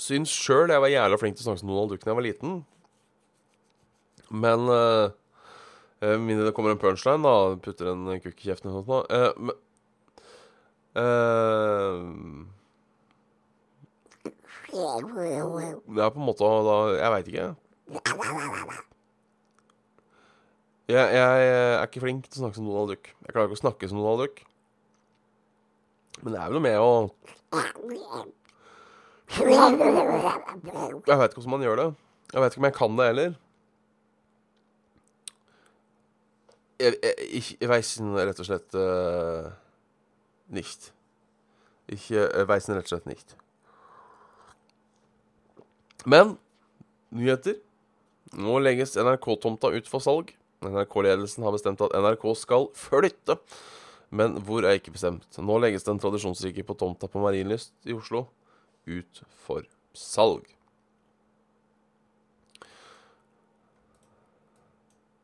syns 0.01 0.33
sjøl 0.33 0.73
jeg 0.73 0.81
var 0.81 0.93
jævla 0.93 1.21
flink 1.21 1.37
til 1.37 1.45
å 1.45 1.49
snakke 1.51 1.63
som 1.63 1.73
Donald 1.73 1.93
Duck 1.93 2.05
da 2.05 2.13
jeg 2.13 2.21
var 2.21 2.29
liten. 2.29 2.61
Men 4.31 4.69
uh, 4.71 5.11
Mindre 6.01 6.47
det 6.47 6.55
kommer 6.57 6.73
en 6.73 6.81
punchline, 6.81 7.21
da. 7.27 7.57
Putter 7.61 7.91
en 7.93 8.07
kukk 8.23 8.39
i 8.41 8.49
kjeften 8.49 8.71
eller 8.71 8.81
noe 8.81 8.87
sånt. 8.89 9.59
Uh, 10.91 12.47
det 14.71 16.03
er 16.03 16.11
på 16.11 16.19
en 16.19 16.27
måte 16.27 16.47
da 16.67 16.77
Jeg 16.97 17.11
veit 17.15 17.29
ikke. 17.31 17.49
Jeg, 20.91 21.07
jeg, 21.15 21.51
er 21.51 21.85
ikke 21.87 22.03
flink 22.03 22.27
til 22.27 22.41
å 22.41 22.43
snakke 22.45 22.59
som 22.59 22.67
Donald 22.67 22.91
Duck. 22.91 23.05
Jeg 23.11 23.35
klarer 23.35 23.47
ikke 23.51 23.59
å 23.59 23.63
snakke 23.65 23.91
som 23.91 24.01
Donald 24.01 24.25
Duck. 24.25 24.41
Men 26.21 26.35
det 26.35 26.41
er 26.41 26.51
vel 26.51 26.59
noe 26.59 26.67
med 26.67 26.79
å 26.83 26.91
Jeg 31.07 31.19
veit 31.21 31.31
ikke 31.31 31.39
hvordan 31.39 31.55
man 31.55 31.67
gjør 31.67 31.79
det. 31.81 31.89
Jeg 32.31 32.43
vet 32.43 32.51
ikke 32.53 32.63
om 32.63 32.69
jeg 32.69 32.79
kan 32.81 32.99
det 32.99 33.07
heller. 33.13 33.31
Jeg, 36.81 36.97
jeg, 37.05 37.29
ich 37.37 37.49
weisen 37.69 38.15
rett 38.17 38.41
og 38.41 38.47
slett 38.49 38.77
uh, 38.79 39.51
nicht. 40.49 40.91
Ich 41.93 42.09
uh, 42.15 42.25
weisen 42.49 42.77
rett 42.77 42.89
og 42.89 42.95
slett 42.95 43.09
nicht. 43.11 43.35
Men 46.09 46.39
nyheter. 47.13 47.59
Nå 48.41 48.61
legges 48.63 48.97
NRK-tomta 49.01 49.73
ut 49.75 49.91
for 49.91 50.05
salg. 50.05 50.33
NRK-ledelsen 50.65 51.45
har 51.45 51.55
bestemt 51.55 51.83
at 51.85 51.97
NRK 51.97 52.25
skal 52.39 52.71
flytte. 52.79 53.37
Men 54.11 54.39
hvor 54.47 54.67
er 54.67 54.79
ikke 54.79 54.95
bestemt. 54.95 55.27
Nå 55.39 55.59
legges 55.63 55.87
den 55.87 56.01
tradisjonsrike 56.03 56.65
på 56.67 56.79
tomta 56.79 57.11
på 57.11 57.23
Marienlyst 57.23 57.75
i 57.87 57.95
Oslo 57.97 58.27
ut 58.89 59.23
for 59.45 59.67
salg. 59.95 60.47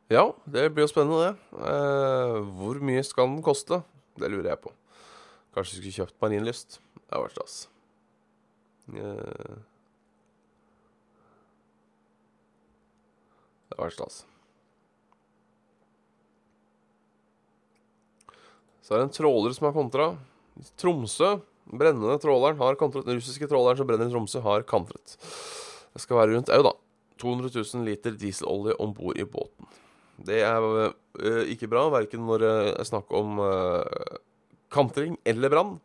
Ja, 0.07 0.29
det 0.47 0.69
blir 0.71 0.85
jo 0.85 0.91
spennende, 0.91 1.33
det. 1.33 1.63
Eh, 1.67 2.37
hvor 2.55 2.77
mye 2.79 3.03
skal 3.03 3.27
den 3.27 3.41
koste? 3.43 3.81
Det 4.15 4.29
lurer 4.31 4.53
jeg 4.53 4.61
på. 4.63 4.71
Kanskje 5.55 5.73
du 5.73 5.79
skulle 5.81 5.97
kjøpt 5.97 6.21
Marienlyst. 6.23 6.77
Det 6.95 7.11
hadde 7.11 7.25
vært 7.25 7.35
stas. 7.35 7.55
Eh, 8.87 9.57
det 13.67 13.75
hadde 13.75 13.83
vært 13.83 13.97
stas. 13.97 14.21
Så 18.87 18.95
er 18.95 19.01
det 19.01 19.09
en 19.09 19.17
tråler 19.17 19.51
som 19.57 19.67
har 19.67 19.75
kontra. 19.75 20.05
Tromsø. 20.79 21.33
Brennende 21.67 22.15
tråleren 22.23 22.55
har 22.61 22.79
kontret. 22.79 23.03
Den 23.03 23.19
russiske 23.19 23.49
tråleren 23.51 23.75
som 23.75 23.89
brenner 23.89 24.07
i 24.07 24.13
Tromsø, 24.13 24.39
har 24.45 24.63
kantret. 24.63 25.17
Det 25.91 25.99
skal 25.99 26.21
være 26.21 26.37
rundt 26.37 26.53
au, 26.55 26.61
da. 26.63 26.71
200 27.19 27.51
000 27.51 27.83
liter 27.83 28.15
dieselolje 28.15 28.77
om 28.79 28.95
bord 28.95 29.19
i 29.19 29.27
båten. 29.27 29.67
Det 30.25 30.39
er 30.41 30.63
uh, 30.65 31.43
ikke 31.49 31.69
bra, 31.69 31.87
verken 31.93 32.25
når 32.25 32.43
det 32.43 32.53
er 32.71 32.87
snakk 32.87 33.11
om 33.15 33.37
uh, 33.43 33.83
kantring 34.73 35.17
eller 35.27 35.53
brann. 35.53 35.75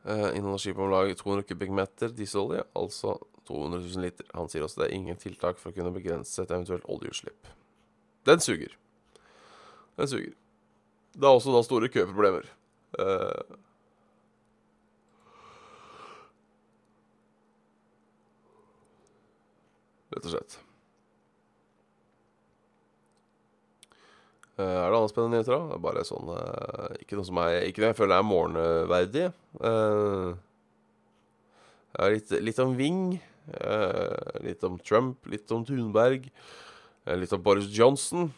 Uh, 0.00 0.30
inneholder 0.34 0.62
skipet 0.64 0.82
om 0.82 0.90
lag 0.90 1.12
200 1.14 1.46
kubikkmeter 1.46 2.14
dieselolje, 2.16 2.64
altså 2.74 3.18
200 3.46 3.82
000 3.84 4.04
liter. 4.06 4.26
Han 4.34 4.50
sier 4.50 4.64
også 4.64 4.82
det 4.82 4.90
er 4.90 4.98
ingen 4.98 5.18
tiltak 5.20 5.60
for 5.60 5.70
å 5.70 5.76
kunne 5.76 5.94
begrense 5.94 6.42
et 6.42 6.50
eventuelt 6.50 6.86
oljeutslipp. 6.90 7.50
Den 8.28 8.42
suger. 8.42 8.74
Den 10.00 10.10
suger. 10.10 10.34
Det 11.14 11.26
er 11.26 11.36
også 11.36 11.54
da 11.54 11.62
store 11.66 11.90
køproblemer. 11.92 12.48
Uh, 12.98 13.58
rett 20.10 20.26
og 20.26 20.34
slett. 20.34 20.58
Er 24.60 24.90
det 24.90 24.96
andre 24.98 25.10
spennende 25.10 25.38
nyheter, 25.38 25.56
da? 25.56 25.78
Bare 25.82 26.04
sånn 26.06 26.30
uh, 26.32 26.90
Ikke 27.02 27.18
noe 27.18 27.26
som 27.28 27.40
er 27.42 27.66
Ikke 27.68 27.82
noe 27.82 27.90
jeg 27.92 27.98
føler 27.98 28.16
er 28.16 28.26
morgenverdig. 28.26 29.26
Uh, 29.60 30.34
litt, 32.14 32.34
litt, 32.40 32.60
om 32.62 32.76
Ving. 32.78 33.20
litt 34.46 34.64
om 34.66 34.78
Trump. 34.86 35.26
Litt 35.30 35.50
om 35.52 35.64
Thunberg. 35.66 36.30
litt 37.18 37.32
om 37.32 37.42
Boris 37.42 37.70
Johnson. 37.74 38.30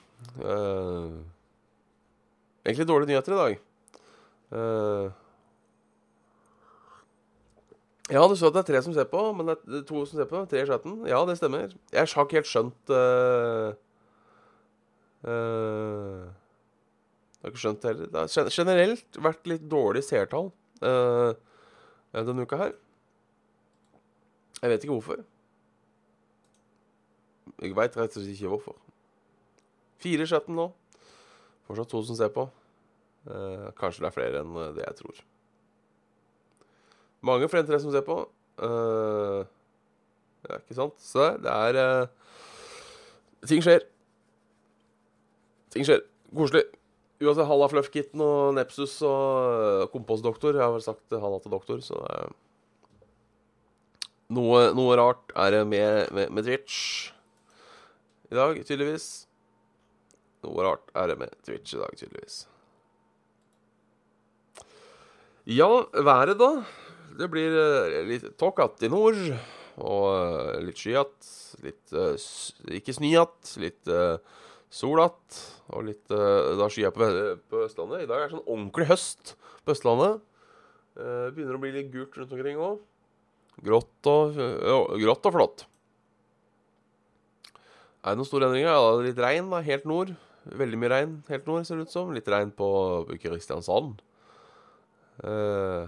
egentlig 2.65 2.87
dårlige 2.89 3.11
nyheter 3.13 3.33
i 3.33 3.41
dag. 3.43 3.59
ja, 8.13 8.25
du 8.29 8.37
så 8.37 8.47
at 8.49 8.55
det 8.57 8.63
er 8.63 8.69
tre 8.73 8.83
som 8.85 8.95
ser 8.95 9.09
på, 9.09 9.21
men 9.37 9.47
det 9.53 9.57
er 9.81 9.87
to 9.89 10.05
som 10.07 10.19
ser 10.19 10.29
på. 10.29 10.45
Tre 10.49 10.63
i 10.63 10.69
chatten. 10.69 11.03
Ja, 11.09 11.25
det 11.29 11.39
stemmer. 11.39 11.73
Jeg 11.93 12.09
har 12.09 12.27
ikke 12.27 12.41
helt 12.41 12.53
skjønt 12.53 12.93
Uh, 15.23 16.27
jeg 17.43 17.47
har 17.47 17.53
ikke 17.53 17.63
skjønt 17.63 17.83
det 17.83 17.91
heller. 17.91 18.11
Det 18.11 18.23
har 18.23 18.55
generelt 18.55 19.19
vært 19.23 19.49
litt 19.51 19.65
dårlig 19.71 20.03
seertall 20.07 20.53
uh, 20.83 21.35
denne 22.15 22.47
uka 22.47 22.59
her. 22.61 22.75
Jeg 24.63 24.71
vet 24.71 24.87
ikke 24.87 24.95
hvorfor. 24.95 25.25
Jeg 27.63 27.75
veit 27.75 27.99
rett 27.99 28.15
og 28.15 28.23
slett 28.23 28.35
ikke 28.37 28.53
hvorfor. 28.53 28.79
Fire 30.03 30.23
i 30.27 30.31
chatten 30.31 30.59
nå. 30.59 30.69
Fortsatt 31.67 31.91
to 31.91 32.03
som 32.07 32.19
ser 32.19 32.31
på. 32.35 32.47
Uh, 33.27 33.71
kanskje 33.79 34.03
det 34.03 34.11
er 34.11 34.17
flere 34.17 34.43
enn 34.43 34.59
det 34.79 34.87
jeg 34.87 34.99
tror. 35.03 35.23
Mange 37.27 37.51
flere 37.51 37.67
enn 37.67 37.71
tre 37.71 37.83
som 37.83 37.95
ser 37.95 38.07
på. 38.07 38.19
Uh, 38.63 39.43
ja, 40.47 40.59
ikke 40.59 40.79
sant? 40.79 40.99
Så 41.03 41.33
det 41.43 41.55
er 41.55 42.11
Ting 43.51 43.63
skjer. 43.63 43.83
Ting 45.73 45.87
skjer. 45.89 46.05
Koselig. 46.37 46.67
Uansett, 47.23 47.47
Halla 47.47 47.69
Fluffkitten 47.71 48.23
og 48.25 48.55
Nepsus 48.57 48.97
og 49.07 49.89
Kompostdoktor. 49.93 50.57
Jeg 50.57 50.65
har 50.65 50.75
vel 50.75 50.85
sagt 50.85 51.15
Halla 51.15 51.39
til 51.43 51.55
doktor, 51.55 51.83
så 51.85 52.01
det 52.03 52.17
er 52.19 52.33
noe, 54.33 54.63
noe 54.77 54.97
rart 54.97 55.35
er 55.37 55.53
det 55.53 55.61
med, 55.69 56.09
med, 56.17 56.33
med, 56.33 56.47
Twitch 56.47 57.13
i 58.33 58.39
dag, 58.39 58.57
tydeligvis. 58.65 59.27
Noe 60.43 60.65
rart 60.67 60.89
er 60.99 61.13
det 61.13 61.19
med 61.21 61.35
Twitch 61.47 61.77
i 61.77 61.83
dag, 61.83 61.95
tydeligvis. 62.01 62.39
Ja, 65.53 65.69
været, 65.93 66.39
da. 66.41 66.53
Det 67.19 67.29
blir 67.31 67.55
litt 68.09 68.29
tåkete 68.41 68.89
i 68.89 68.93
nord. 68.93 69.21
Og 69.83 70.63
litt 70.65 70.81
skyete. 70.81 71.33
Litt 71.65 71.95
Ikke 72.73 72.95
snøete. 72.97 73.61
Litt 73.63 73.91
sol 74.73 75.03
att, 75.05 75.41
og 75.73 75.85
litt 75.87 76.15
uh, 76.15 76.55
da 76.59 76.69
skyer 76.73 76.95
på, 76.95 77.09
på, 77.53 77.65
Østlandet. 77.67 78.05
I 78.05 78.09
dag 78.11 78.23
er 78.23 78.31
det 78.31 78.37
sånn 78.37 78.47
ordentlig 78.47 78.89
høst 78.89 79.35
på 79.67 79.75
Østlandet. 79.75 80.23
Uh, 80.97 81.29
begynner 81.33 81.59
å 81.59 81.63
bli 81.63 81.75
litt 81.75 81.93
gult 81.93 82.17
rundt 82.19 82.33
omkring 82.33 82.61
òg. 82.61 82.81
Grått 83.63 84.09
og, 84.09 84.39
grått 84.97 85.29
og 85.29 85.35
flott. 85.37 85.67
Er 88.03 88.15
det 88.15 88.19
noen 88.19 88.27
store 88.27 88.49
endringer? 88.49 88.73
Ja, 88.73 88.95
det 88.97 89.03
er 89.03 89.09
litt 89.11 89.21
regn 89.23 89.51
da, 89.53 89.61
helt 89.63 89.85
nord. 89.87 90.15
Veldig 90.43 90.79
mye 90.81 90.91
regn 90.91 91.13
helt 91.29 91.45
nord, 91.47 91.67
ser 91.69 91.79
det 91.79 91.87
ut 91.87 91.93
som. 91.95 92.11
Litt 92.15 92.31
regn 92.33 92.51
på 92.57 92.69
Kristiansand. 93.23 94.01
Eh, 95.23 95.85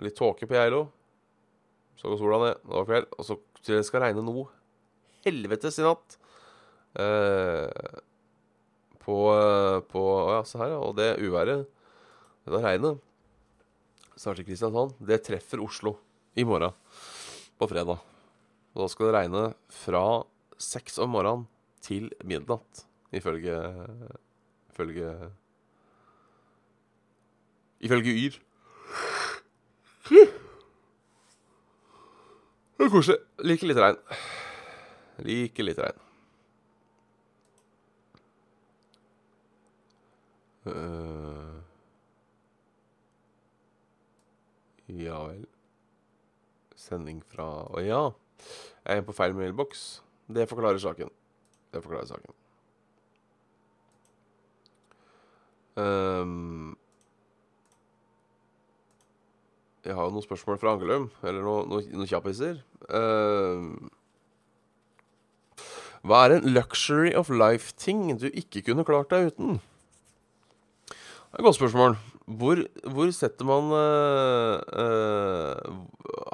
litt 0.00 0.16
tåke 0.16 0.48
på 0.48 0.56
Geilo. 0.56 0.86
Så 2.00 2.08
går 2.08 2.22
sola 2.22 2.38
ned. 2.46 2.62
Det 2.64 2.72
var 2.72 2.88
kveld. 2.88 3.10
Og 3.18 3.28
så 3.28 3.36
skal 3.84 4.00
det 4.00 4.06
regne 4.06 4.24
noe 4.24 4.46
helvetes 5.26 5.76
i 5.76 5.84
natt. 5.84 6.16
Eh, 6.98 8.00
på, 9.00 9.16
på 9.90 10.00
Å 10.00 10.38
ja, 10.38 10.42
se 10.48 10.60
her, 10.60 10.74
ja. 10.74 10.80
Og 10.82 10.96
det 10.98 11.12
uværet, 11.22 11.68
det 12.50 12.62
regnet, 12.64 13.00
snart 14.18 14.42
i 14.42 14.46
Kristiansand, 14.46 14.96
det 14.98 15.22
treffer 15.26 15.62
Oslo 15.64 15.96
i 16.38 16.46
morgen. 16.46 16.74
På 17.60 17.68
fredag. 17.70 18.02
Og 18.74 18.84
da 18.84 18.88
skal 18.90 19.08
det 19.08 19.16
regne 19.16 19.44
fra 19.74 20.04
seks 20.60 20.98
om 21.02 21.12
morgenen 21.14 21.46
til 21.84 22.10
midnatt, 22.24 22.84
ifølge 23.16 23.56
Ifølge 24.70 25.08
Ifølge 27.80 28.12
Yr. 28.12 28.36
Det 30.10 32.86
er 32.86 32.92
koselig. 32.92 33.18
Liker 33.44 33.68
litt 33.68 33.80
regn. 33.80 33.98
Liker 35.26 35.68
litt 35.68 35.80
regn. 35.80 35.98
Uh, 40.66 41.56
ja 44.92 45.16
vel 45.24 45.46
Sending 46.76 47.22
fra 47.24 47.46
Å 47.72 47.80
ja. 47.84 48.02
Jeg 48.84 49.00
er 49.00 49.06
på 49.06 49.14
feil 49.16 49.34
mailboks. 49.36 50.00
Det 50.32 50.46
forklarer 50.48 50.80
saken. 50.80 51.10
Det 51.72 51.82
forklarer 51.84 52.08
saken. 52.08 52.36
Um, 55.80 56.76
jeg 59.84 59.94
har 59.96 60.08
jo 60.08 60.14
noen 60.16 60.24
spørsmål 60.24 60.58
fra 60.60 60.74
Angelum, 60.74 61.08
eller 61.22 61.44
noen 61.44 61.70
no, 61.70 61.80
noen 61.92 62.08
kjappiser. 62.10 62.62
Um, 62.88 63.90
hva 66.00 66.24
er 66.24 66.38
en 66.38 66.48
luxury 66.56 67.12
of 67.16 67.28
life-ting 67.28 68.16
du 68.20 68.30
ikke 68.32 68.64
kunne 68.70 68.88
klart 68.88 69.12
deg 69.12 69.30
uten? 69.34 69.60
Godt 71.38 71.54
spørsmål. 71.54 71.94
Hvor, 72.26 72.58
hvor 72.90 73.10
setter 73.14 73.46
man 73.46 73.70
uh, 73.70 74.58
uh, 74.82 75.76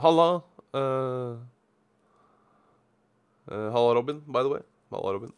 Halla. 0.00 0.29
Uh, 0.73 1.37
halla, 3.47 3.93
Robin, 3.99 4.23
by 4.25 4.41
the 4.41 4.49
way. 4.49 4.62
Halla, 4.93 5.12
Robin. 5.19 5.33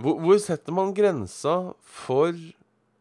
Hvor, 0.00 0.16
hvor 0.20 0.38
setter 0.40 0.72
man 0.72 0.94
grensa 0.96 1.74
for 1.84 2.32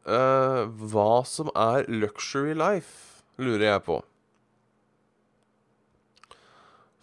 hva 0.09 1.09
som 1.27 1.51
er 1.53 1.85
luxury 1.91 2.55
life, 2.57 3.21
lurer 3.37 3.67
jeg 3.67 3.81
på. 3.85 3.99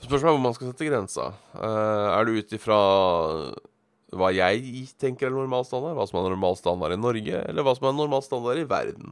Spørsmålet 0.03 0.27
er 0.33 0.35
hvor 0.35 0.43
man 0.43 0.57
skal 0.57 0.73
sette 0.73 0.89
grensa. 0.89 1.29
er 1.55 2.27
det 2.27 2.41
ut 2.41 2.57
ifra 2.57 2.81
hva 4.15 4.31
jeg 4.31 4.87
tenker 5.01 5.27
er 5.27 5.35
normal 5.35 5.65
standard? 5.67 5.97
Hva 5.99 6.07
som 6.07 6.21
er 6.21 6.29
normal 6.29 6.55
standard 6.59 6.93
i 6.95 7.01
Norge, 7.01 7.37
eller 7.51 7.63
hva 7.67 7.75
som 7.75 7.89
er 7.89 7.95
normal 7.97 8.23
standard 8.23 8.59
i 8.61 8.71
verden? 8.71 9.09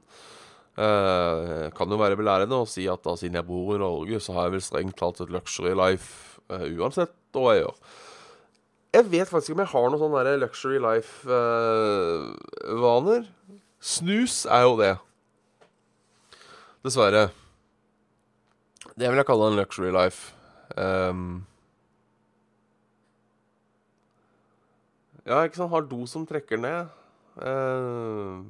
Uh, 0.75 1.71
kan 1.75 1.91
jo 1.91 1.99
være 2.01 2.19
belærende 2.19 2.57
å 2.59 2.67
si 2.67 2.85
at 2.91 3.03
da 3.07 3.15
siden 3.19 3.39
jeg 3.39 3.47
bor 3.49 3.75
i 3.75 3.83
Norge, 3.83 4.17
så 4.23 4.31
har 4.37 4.43
jeg 4.47 4.55
vel 4.57 4.67
strengt 4.67 4.99
talt 4.99 5.21
et 5.23 5.35
luxury 5.35 5.75
life 5.79 6.11
uh, 6.51 6.67
uansett 6.79 7.13
hva 7.35 7.53
jeg 7.55 7.63
gjør. 7.65 7.77
Jeg 8.95 9.05
vet 9.11 9.31
faktisk 9.31 9.51
ikke 9.51 9.59
om 9.59 9.65
jeg 9.65 9.73
har 9.73 9.87
noen 9.91 10.03
sånne 10.05 10.39
luxury 10.39 10.79
life-vaner. 10.83 11.23
Uh, 13.27 13.59
Snus 13.85 14.37
er 14.47 14.63
jo 14.65 14.75
det. 14.79 14.95
Dessverre. 16.87 17.25
Det 18.95 19.09
vil 19.11 19.19
jeg 19.19 19.27
kalle 19.27 19.51
en 19.51 19.59
luxury 19.59 19.91
life. 19.95 20.21
Um, 20.79 21.43
ja, 25.25 25.43
ikke 25.45 25.61
sant. 25.61 25.73
Har 25.73 25.87
do 25.89 26.05
som 26.11 26.27
trekker 26.29 26.61
ned. 26.61 26.93
Uh, 27.41 28.45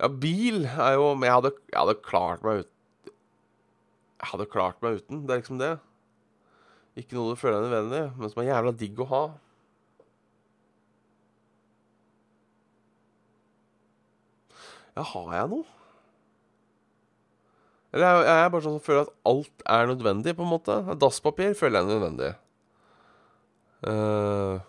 ja, 0.00 0.08
bil 0.10 0.64
er 0.66 0.96
jo 0.98 1.12
Men 1.14 1.28
jeg 1.28 1.36
hadde, 1.36 1.50
jeg 1.70 1.78
hadde 1.78 1.94
klart 2.02 2.42
meg 2.42 2.64
uten 2.64 3.12
Jeg 4.18 4.30
hadde 4.32 4.46
klart 4.50 4.82
meg 4.82 4.98
uten. 4.98 5.22
Det 5.22 5.34
er 5.34 5.42
liksom 5.42 5.60
det. 5.60 5.76
Ikke 6.96 7.18
noe 7.18 7.34
du 7.34 7.40
føler 7.40 7.60
deg 7.60 7.68
nødvendig, 7.68 8.04
men 8.16 8.32
som 8.32 8.40
er 8.40 8.48
jævla 8.48 8.72
digg 8.80 9.00
å 9.04 9.08
ha. 9.10 9.24
Ja, 14.96 15.04
har 15.04 15.34
jeg 15.36 15.50
noe? 15.52 15.66
Eller 17.92 18.08
jeg, 18.08 18.24
jeg 18.30 18.46
er 18.46 18.48
bare 18.54 18.64
sånn 18.64 18.78
som 18.78 18.86
føler 18.86 19.04
at 19.04 19.12
alt 19.28 19.66
er 19.76 19.90
nødvendig, 19.90 20.34
på 20.38 20.46
en 20.46 20.52
måte. 20.54 20.78
Dasspapir 21.00 21.52
føler 21.56 21.78
jeg 21.78 21.84
er 21.84 21.92
nødvendig. 21.92 22.30
Uh, 23.84 24.64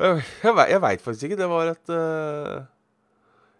jeg 0.00 0.22
jeg, 0.42 0.66
jeg 0.70 0.82
veit 0.82 1.02
faktisk 1.04 1.28
ikke. 1.28 1.40
Det 1.40 1.48
var 1.50 1.72
et 1.72 1.92
uh, 1.94 2.60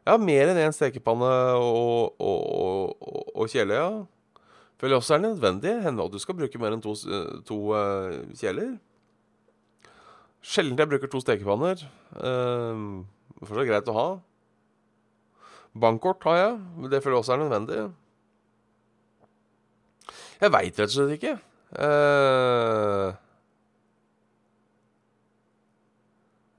Ja, 0.09 0.17
mer 0.17 0.51
enn 0.51 0.63
én 0.63 0.75
stekepanne 0.75 1.29
og, 1.61 2.17
og, 2.19 2.97
og, 3.05 3.27
og 3.37 3.51
kjele, 3.53 3.77
ja. 3.77 3.91
Føler 4.81 4.97
også 4.97 5.19
er 5.19 5.25
nødvendig. 5.27 5.75
Hender 5.85 6.09
at 6.09 6.15
du 6.15 6.19
skal 6.23 6.39
bruke 6.39 6.61
mer 6.63 6.73
enn 6.73 6.83
to, 6.85 6.95
to 7.47 7.59
uh, 7.77 8.17
kjeler. 8.41 8.79
Sjelden 10.41 10.81
jeg 10.81 10.89
bruker 10.89 11.11
to 11.13 11.21
stekepanner. 11.21 11.85
Uh, 12.17 13.05
fortsatt 13.45 13.69
greit 13.69 13.93
å 13.93 13.97
ha. 13.99 14.09
Bankkort 15.81 16.25
har 16.27 16.39
jeg, 16.39 16.55
det 16.91 17.03
føler 17.03 17.19
jeg 17.19 17.23
også 17.23 17.35
er 17.37 17.43
nødvendig. 17.45 17.83
Jeg 20.41 20.53
veit 20.57 20.81
rett 20.81 20.89
og 20.89 20.97
slett 20.97 21.17
ikke. 21.19 21.37
Uh, 21.77 23.13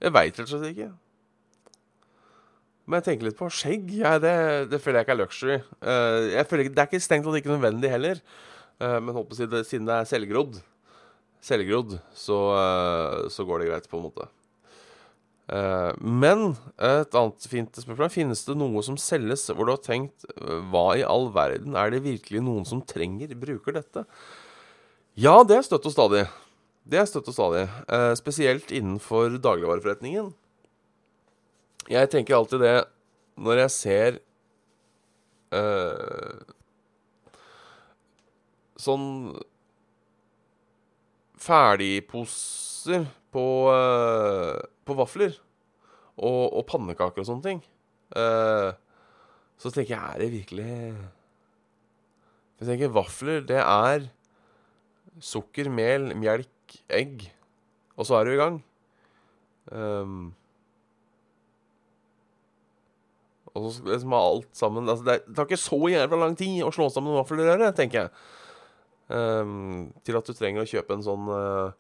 jeg 0.02 0.14
veit 0.16 0.34
rett 0.34 0.48
og 0.48 0.52
slett 0.56 0.74
ikke. 0.74 0.90
Men 2.90 3.00
jeg 3.00 3.08
tenker 3.08 3.30
litt 3.30 3.38
på 3.40 3.48
skjegg. 3.54 3.94
Ja, 4.02 4.18
det, 4.20 4.34
det, 4.72 4.82
føler 4.82 5.00
jeg 5.00 5.08
ikke 5.08 5.14
er 5.16 5.22
luxury. 5.22 5.58
Uh, 5.80 6.34
jeg 6.34 6.48
føler 6.50 6.66
ikke, 6.66 6.74
Det 6.76 6.84
er 6.84 6.90
ikke 6.90 7.06
stengt 7.06 7.28
tatt 7.28 7.40
ikke 7.40 7.54
nødvendig 7.54 7.94
heller. 7.94 8.22
Uh, 8.82 8.98
men 8.98 9.16
håper 9.16 9.38
si 9.38 9.48
det, 9.48 9.64
siden 9.70 9.88
det 9.88 9.96
er 9.96 10.10
selvgrodd, 10.10 10.60
selvgrodd, 11.46 11.96
så, 12.18 12.40
uh, 12.58 13.32
så, 13.32 13.46
går 13.48 13.62
det 13.62 13.72
greit, 13.72 13.90
på 13.92 14.00
en 14.00 14.08
måte. 14.10 14.30
Men 16.00 16.54
et 16.80 17.16
annet 17.18 17.46
fint 17.52 17.76
spørsmål 17.76 18.12
Finnes 18.14 18.46
det 18.48 18.54
noe 18.56 18.80
som 18.88 18.96
selges 18.96 19.50
hvor 19.50 19.68
du 19.68 19.74
har 19.74 19.82
tenkt 19.84 20.24
Hva 20.72 20.84
i 20.96 21.02
all 21.04 21.26
verden 21.36 21.76
er 21.76 21.92
det 21.92 22.06
virkelig 22.06 22.40
noen 22.46 22.64
som 22.70 22.80
trenger, 22.88 23.34
bruker 23.36 23.76
dette? 23.76 24.06
Ja, 25.20 25.42
det 25.44 25.58
er 25.58 25.66
støtt 25.68 25.90
og 25.90 25.92
stadig. 25.92 26.24
Det 26.88 27.00
er 27.00 27.08
støtt 27.10 27.30
og 27.30 27.36
stadig. 27.38 27.68
Uh, 27.86 28.14
spesielt 28.18 28.72
innenfor 28.74 29.38
dagligvareforretningen. 29.42 30.32
Jeg 31.92 32.10
tenker 32.14 32.38
alltid 32.38 32.64
det 32.64 32.76
når 33.42 33.66
jeg 33.66 33.78
ser 33.78 34.22
Sånn 38.80 39.08
ferdigposer 41.42 43.04
på, 43.34 43.46
uh, 43.72 44.60
på 44.86 44.98
vafler 44.98 45.36
og, 46.22 46.44
og, 46.52 46.64
pannekaker 46.70 47.24
og 47.24 47.28
sånne 47.28 47.46
ting. 47.48 47.62
Uh, 48.16 48.72
så 49.62 49.72
tenker 49.72 49.96
jeg, 49.96 50.02
er 50.02 50.20
det 50.20 50.32
virkelig 50.34 50.72
Jeg 52.60 52.68
tenker 52.68 52.94
vafler, 52.94 53.46
det 53.46 53.62
er 53.62 54.10
sukker, 55.22 55.70
mel, 55.70 56.12
egg. 56.92 57.26
Og 57.98 58.08
så 58.08 58.18
er 58.18 58.28
du 58.28 58.34
i 58.34 58.40
gang. 58.40 58.62
Um, 59.72 60.32
og 63.52 63.68
så 63.68 63.84
liksom 63.86 64.14
alt 64.16 64.48
sammen 64.56 64.90
altså 64.90 65.06
det, 65.06 65.18
tar 65.36 65.46
ikke 65.48 65.60
så 65.60 65.80
jævla 65.92 66.18
lang 66.24 66.38
tid 66.40 66.64
å 66.64 66.72
slå 66.74 66.88
sammen 66.92 67.18
vaffelrøre, 67.20 67.72
tenker 67.76 68.06
jeg. 68.06 68.10
Um, 69.12 69.92
til 70.08 70.16
at 70.16 70.28
du 70.28 70.34
trenger 70.36 70.64
å 70.64 70.70
kjøpe 70.70 70.96
en 70.96 71.04
sånn 71.04 71.26
uh, 71.28 71.74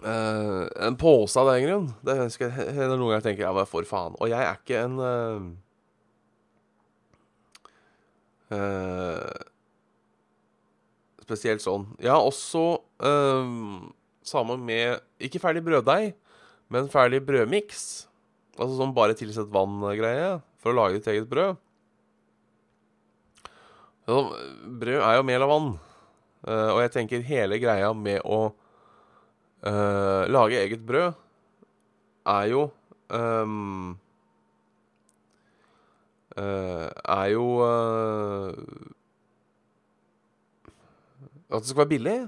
uh, 0.00 0.64
En 0.86 0.96
pose 0.96 1.36
av 1.36 1.50
den 1.52 1.66
grunn. 1.66 1.90
Det 2.00 2.14
er 2.16 2.88
noen 2.88 3.02
ganger 3.02 3.18
jeg 3.18 3.26
tenker 3.26 3.44
ja, 3.44 3.52
men 3.52 3.68
for 3.68 3.84
faen. 3.88 4.16
Og 4.16 4.32
jeg 4.32 4.40
er 4.40 4.56
ikke 4.56 4.80
en 4.86 4.96
uh, 5.04 5.44
Spesielt 11.28 11.60
sånn. 11.60 11.84
Jeg 12.00 12.08
har 12.08 12.24
også 12.24 12.80
sammen 14.24 14.62
med 14.64 15.02
Ikke 15.20 15.40
ferdig 15.42 15.60
brøddeig, 15.66 16.14
men 16.72 16.88
ferdig 16.92 17.20
brødmiks. 17.26 18.08
Altså 18.58 18.78
sånn 18.80 18.94
bare 18.96 19.16
tilsett 19.16 19.50
vann-greie 19.52 20.38
for 20.58 20.72
å 20.72 20.78
lage 20.80 20.98
ditt 20.98 21.10
eget 21.12 21.28
brød. 21.30 21.60
Brød 24.08 25.02
er 25.04 25.18
jo 25.18 25.26
mel 25.28 25.44
og 25.44 25.52
vann. 25.52 25.70
Uh, 26.48 26.70
og 26.72 26.80
jeg 26.84 26.92
tenker 26.94 27.24
hele 27.26 27.58
greia 27.60 27.90
med 27.92 28.22
å 28.22 28.52
uh, 29.66 30.22
lage 30.30 30.60
eget 30.62 30.84
brød 30.86 31.16
er 32.30 32.44
jo 32.52 32.60
um, 33.10 33.96
uh, 36.38 36.86
Er 36.86 37.26
jo 37.32 37.46
At 41.48 41.64
det 41.64 41.70
skal 41.70 41.82
være 41.84 41.94
billig. 41.94 42.18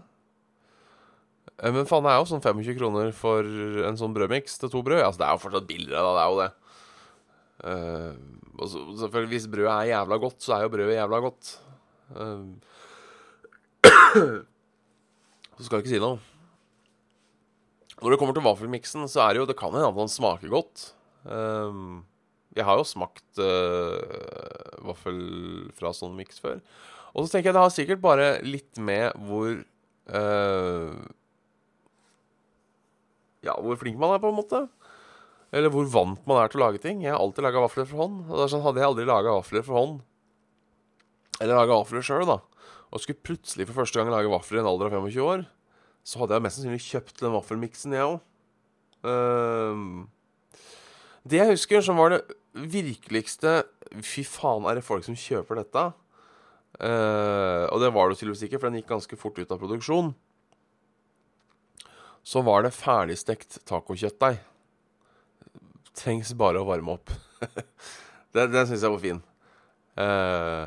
Eh, 1.60 1.72
Men 1.72 1.88
faen, 1.88 2.04
det 2.06 2.12
er 2.12 2.20
jo 2.20 2.28
sånn 2.30 2.44
25 2.44 2.78
kroner 2.78 3.12
for 3.16 3.44
en 3.86 3.98
sånn 4.00 4.14
brødmiks 4.16 4.58
til 4.60 4.72
to 4.72 4.82
brød. 4.86 5.02
Altså, 5.04 5.20
det 5.20 5.28
er 5.28 5.36
jo 5.36 5.44
fortsatt 5.44 5.68
billigere, 5.68 6.04
da. 6.06 6.12
Det 6.16 6.22
er 6.24 6.30
jo 6.30 6.40
det. 6.40 6.50
Uh, 7.60 8.12
og 8.56 8.68
så, 8.72 8.82
selvfølgelig, 9.02 9.32
hvis 9.34 9.50
brødet 9.52 9.72
er 9.74 9.90
jævla 9.90 10.16
godt, 10.22 10.38
så 10.40 10.54
er 10.56 10.64
jo 10.64 10.72
brødet 10.72 10.96
jævla 10.96 11.18
godt. 11.26 11.50
Uh, 12.16 12.46
så 15.56 15.66
skal 15.66 15.76
jeg 15.76 15.84
ikke 15.84 15.94
si 15.94 16.00
noe. 16.00 16.20
Når 18.00 18.14
det 18.14 18.20
kommer 18.22 18.36
til 18.36 18.46
vaffelmiksen, 18.46 19.04
så 19.12 19.26
er 19.26 19.34
det 19.34 19.42
jo 19.42 19.48
Det 19.50 19.58
kan 19.60 19.74
hende 19.76 19.90
at 19.90 19.98
den 19.98 20.08
smaker 20.08 20.48
godt. 20.48 20.86
Uh, 21.28 22.00
jeg 22.56 22.64
har 22.64 22.80
jo 22.80 22.88
smakt 22.88 23.38
vaffel 24.86 25.20
fra 25.76 25.92
sånn 25.96 26.16
miks 26.18 26.42
før. 26.42 26.60
Og 27.14 27.24
så 27.24 27.34
tenker 27.34 27.50
jeg 27.50 27.56
det 27.56 27.64
har 27.64 27.72
sikkert 27.74 28.02
bare 28.04 28.28
litt 28.46 28.78
med 28.78 29.16
hvor 29.26 29.50
uh, 30.14 30.92
Ja, 33.40 33.56
hvor 33.56 33.78
flink 33.80 33.98
man 33.98 34.14
er, 34.14 34.20
på 34.22 34.30
en 34.30 34.36
måte. 34.36 34.66
Eller 35.50 35.72
hvor 35.72 35.88
vant 35.90 36.26
man 36.28 36.38
er 36.38 36.52
til 36.52 36.60
å 36.60 36.66
lage 36.66 36.82
ting. 36.82 37.00
Jeg 37.02 37.14
har 37.14 37.22
alltid 37.22 37.46
laga 37.46 37.64
vafler 37.64 37.88
for 37.88 38.04
hånd. 38.04 38.22
Og 38.28 38.36
det 38.36 38.44
er 38.44 38.52
sånn, 38.52 38.64
Hadde 38.66 38.82
jeg 38.82 38.90
aldri 38.92 39.06
laga 39.08 39.34
vafler 39.38 39.64
for 39.66 39.78
hånd, 39.80 40.00
eller 41.40 41.56
laga 41.56 41.78
vafler 41.80 42.04
sjøl, 42.04 42.26
da, 42.28 42.36
og 42.90 43.02
skulle 43.02 43.24
plutselig 43.24 43.66
for 43.68 43.80
første 43.80 43.98
gang 43.98 44.12
lage 44.12 44.30
vafler 44.30 44.60
i 44.60 44.62
en 44.62 44.68
alder 44.68 44.90
av 44.90 44.98
25 44.98 45.24
år, 45.24 45.44
så 46.04 46.20
hadde 46.20 46.36
jeg 46.36 46.44
mest 46.44 46.58
sannsynlig 46.58 46.84
kjøpt 46.84 47.22
den 47.22 47.34
vaffelmiksen, 47.36 47.96
jeg 47.96 48.08
òg. 48.08 48.18
det 51.24 51.40
jeg 51.40 51.54
husker 51.54 51.84
som 51.84 52.00
var 52.00 52.12
det 52.12 52.20
virkeligste 52.52 53.62
Fy 53.90 54.22
faen, 54.26 54.66
er 54.70 54.78
det 54.78 54.86
folk 54.86 55.04
som 55.06 55.18
kjøper 55.18 55.58
dette? 55.58 55.84
Eh, 56.78 57.64
og 57.66 57.80
det 57.82 57.90
var 57.92 58.10
det 58.10 58.20
tydeligvis 58.20 58.44
ikke, 58.46 58.60
for 58.60 58.70
den 58.70 58.80
gikk 58.80 58.92
ganske 58.92 59.18
fort 59.18 59.38
ut 59.40 59.50
av 59.50 59.58
produksjon. 59.58 60.12
Så 62.22 62.42
var 62.46 62.62
det 62.62 62.76
ferdigstekt 62.76 63.62
tacokjøttdeig. 63.68 64.38
Trengs 65.98 66.30
bare 66.38 66.60
å 66.60 66.68
varme 66.68 66.94
opp. 66.94 67.10
den 68.36 68.52
den 68.54 68.68
syns 68.68 68.84
jeg 68.86 68.94
var 68.94 69.02
fin. 69.02 69.22
Eh, 70.00 70.66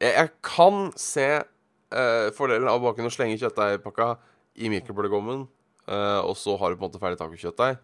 jeg, 0.00 0.10
jeg 0.10 0.32
kan 0.44 0.88
se 0.98 1.28
eh, 1.36 2.30
fordelen 2.36 2.68
av 2.68 2.80
å 2.80 2.88
bare 2.88 2.98
kunne 2.98 3.12
slenge 3.14 3.38
kjøttdeigpakka 3.40 4.16
i 4.56 4.72
mikrobølgeovnen, 4.72 5.44
eh, 5.86 6.20
og 6.24 6.34
så 6.40 6.56
har 6.58 6.72
du 6.72 6.80
på 6.80 6.84
en 6.84 6.90
måte 6.90 7.02
ferdig 7.02 7.20
tacokjøttdeig. 7.20 7.78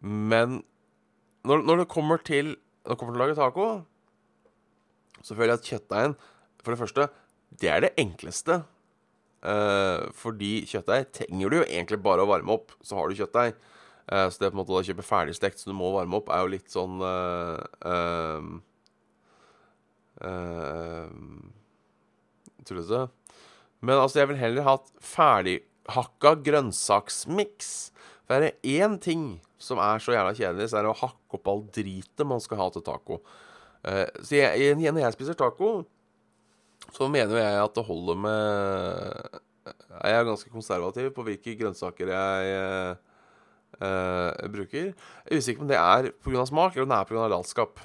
Men 0.00 0.62
når, 1.46 1.62
når 1.66 1.82
det 1.82 1.92
kommer 1.92 2.22
til 2.22 2.56
Når 2.88 2.94
det 2.94 3.00
kommer 3.02 3.12
til 3.12 3.20
å 3.20 3.24
lage 3.26 3.36
taco, 3.36 3.64
så 5.20 5.34
føler 5.36 5.50
jeg 5.52 5.58
at 5.58 5.66
kjøttdeigen 5.68 6.14
For 6.62 6.72
det 6.72 6.78
første, 6.80 7.04
det 7.60 7.68
er 7.68 7.82
det 7.84 7.90
enkleste. 8.00 8.62
Eh, 9.44 10.06
fordi 10.16 10.64
kjøttdeig 10.70 11.10
trenger 11.18 11.52
du 11.52 11.56
jo 11.58 11.66
egentlig 11.66 11.98
bare 12.00 12.24
å 12.24 12.30
varme 12.30 12.54
opp, 12.56 12.72
så 12.80 12.96
har 12.96 13.12
du 13.12 13.18
kjøttdeig. 13.18 13.52
Eh, 14.08 14.24
så 14.32 14.40
det 14.40 14.48
på 14.48 14.56
en 14.56 14.60
måte 14.62 14.72
å 14.72 14.80
kjøpe 14.88 15.04
ferdigstekt 15.04 15.60
som 15.60 15.74
du 15.74 15.76
må 15.76 15.92
varme 15.92 16.16
opp, 16.16 16.32
er 16.32 16.40
jo 16.40 16.52
litt 16.54 16.72
sånn 16.72 16.96
eh, 17.04 17.60
eh, 17.92 18.48
eh, 20.32 21.12
Tullete. 22.64 23.04
Men 23.84 24.00
altså, 24.00 24.22
jeg 24.22 24.32
vil 24.32 24.40
heller 24.40 24.64
ha 24.64 24.78
ferdighakka 25.12 26.38
grønnsaksmiks. 26.48 27.74
For 28.28 28.36
er 28.36 28.44
det 28.44 28.76
én 28.76 28.98
ting 29.00 29.26
som 29.58 29.80
er 29.82 30.02
så 30.04 30.12
jævla 30.12 30.36
kjedelig, 30.36 30.68
så 30.70 30.78
er 30.78 30.86
det 30.86 30.92
å 30.92 31.00
hakke 31.00 31.38
opp 31.38 31.48
all 31.50 31.64
dritet 31.74 32.28
man 32.28 32.42
skal 32.44 32.60
ha 32.60 32.68
til 32.74 32.84
taco. 32.84 33.22
Eh, 33.88 34.04
så 34.20 34.36
jeg, 34.36 34.76
når 34.76 35.00
jeg 35.00 35.16
spiser 35.16 35.38
taco, 35.38 35.72
så 36.92 37.08
mener 37.10 37.40
jeg 37.40 37.60
at 37.60 37.74
det 37.76 37.84
holder 37.84 38.16
med 38.16 39.40
Jeg 39.68 40.14
er 40.14 40.24
ganske 40.24 40.50
konservativ 40.52 41.10
på 41.16 41.24
hvilke 41.26 41.56
grønnsaker 41.58 42.12
jeg 42.12 42.98
Uh, 43.78 44.32
bruker. 44.50 44.90
Jeg 44.90 44.94
er 45.30 45.38
usikker 45.38 45.60
på 45.60 45.66
om 45.66 45.68
det 45.70 45.76
er 45.76 46.10
pga. 46.24 46.44
smak, 46.46 46.72
eller 46.72 46.82
om 46.82 46.88
det 46.88 46.96
er 46.98 47.04
pga. 47.04 47.28
latskap. 47.28 47.80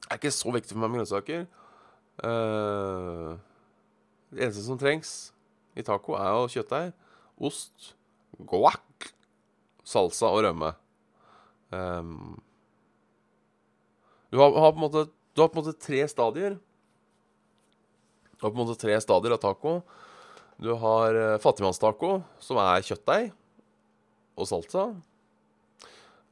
Det 0.00 0.10
er 0.10 0.20
ikke 0.20 0.30
så 0.30 0.52
viktig 0.54 0.72
for 0.72 0.80
meg 0.80 0.90
med 0.90 1.02
grønnsaker. 1.02 1.46
Uh, 2.24 3.36
det 4.32 4.46
eneste 4.46 4.64
som 4.64 4.78
trengs 4.78 5.34
i 5.76 5.82
taco, 5.84 6.14
er 6.16 6.30
jo 6.32 6.46
kjøttdeig, 6.54 6.94
ost, 7.36 7.92
guac, 8.38 9.10
salsa 9.86 10.30
og 10.32 10.42
rømme. 10.46 10.72
Um, 11.70 12.36
du, 14.30 14.38
har, 14.40 14.54
har 14.54 14.78
måte, 14.78 15.06
du 15.34 15.42
har 15.42 15.50
på 15.52 15.60
en 15.60 15.64
måte 15.64 15.78
tre 15.80 16.02
stadier. 16.10 16.58
Du 18.36 18.44
har 18.44 18.52
på 18.52 18.56
en 18.56 18.62
måte 18.64 18.78
tre 18.80 18.98
stadier 19.02 19.36
av 19.36 19.42
taco. 19.42 19.80
Du 20.60 20.72
har 20.80 21.16
uh, 21.16 21.40
fattigmannstaco, 21.42 22.20
som 22.40 22.60
er 22.62 22.84
kjøttdeig 22.86 23.30
og 24.36 24.48
salsa. 24.48 24.88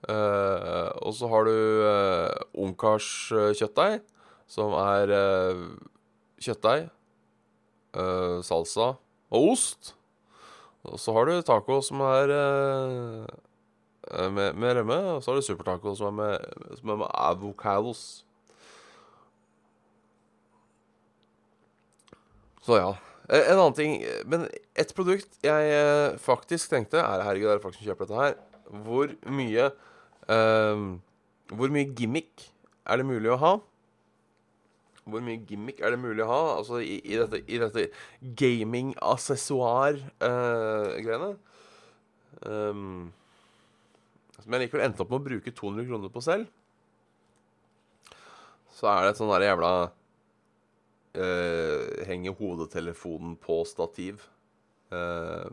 Uh, 0.04 0.90
og 1.00 1.14
så 1.16 1.28
har 1.32 1.48
du 1.48 1.56
uh, 1.56 2.44
ungkarskjøttdeig, 2.66 4.02
som 4.50 4.74
er 4.76 5.12
uh, 5.16 5.62
kjøttdeig, 6.44 6.90
uh, 7.96 8.40
salsa 8.44 8.92
og 9.32 9.52
ost. 9.54 9.94
Og 10.84 11.00
så 11.00 11.14
har 11.16 11.28
du 11.28 11.38
taco 11.46 11.80
som 11.84 12.02
er 12.04 12.32
uh, 12.34 13.24
med, 14.30 14.52
med 14.52 14.76
rømme, 14.78 14.98
og 15.16 15.22
så 15.24 15.32
har 15.32 15.40
du 15.40 15.46
supertaco 15.46 15.94
som 15.96 16.12
er 16.12 16.18
med, 16.20 16.78
som 16.80 16.92
er 16.94 17.02
med 17.04 17.10
avocados. 17.14 18.24
Så 22.64 22.78
ja. 22.80 22.94
Eh, 23.28 23.50
En 23.52 23.58
annen 23.58 23.76
ting 23.76 23.98
Men 24.28 24.46
et 24.76 24.92
produkt 24.96 25.38
jeg 25.44 25.72
eh, 25.72 26.16
faktisk 26.20 26.72
tenkte 26.72 27.00
er 27.00 27.24
Herregud, 27.24 27.50
det 27.50 27.58
er 27.58 27.62
folk 27.62 27.76
som 27.76 27.86
kjøper 27.86 28.08
dette 28.08 28.20
her. 28.22 28.36
Hvor 28.84 29.12
mye 29.28 29.68
eh, 29.68 30.84
Hvor 31.52 31.72
mye 31.72 31.92
gimmick 31.96 32.48
er 32.84 33.00
det 33.00 33.08
mulig 33.08 33.32
å 33.32 33.40
ha? 33.40 33.54
Hvor 35.04 35.20
mye 35.24 35.44
gimmick 35.44 35.80
er 35.84 35.90
det 35.92 36.00
mulig 36.00 36.24
å 36.24 36.30
ha 36.30 36.56
Altså 36.58 36.76
i, 36.80 37.00
i 37.04 37.16
dette, 37.20 37.38
dette 37.44 37.90
gaming-assessoir-greiene? 38.40 41.30
Um, 42.44 43.12
som 44.40 44.52
jeg 44.52 44.60
likevel 44.64 44.84
endte 44.84 45.02
opp 45.04 45.12
med 45.12 45.22
å 45.22 45.26
bruke 45.28 45.50
200 45.54 45.86
kroner 45.88 46.10
på 46.12 46.20
selv. 46.24 46.46
Så 48.74 48.88
er 48.90 49.04
det 49.04 49.14
et 49.14 49.20
sånn 49.20 49.32
der 49.32 49.46
jævla 49.46 49.72
uh, 51.16 51.82
Henge 52.08 52.34
hodetelefonen 52.40 53.36
på 53.40 53.60
stativ. 53.68 54.24
Uh, 54.92 55.48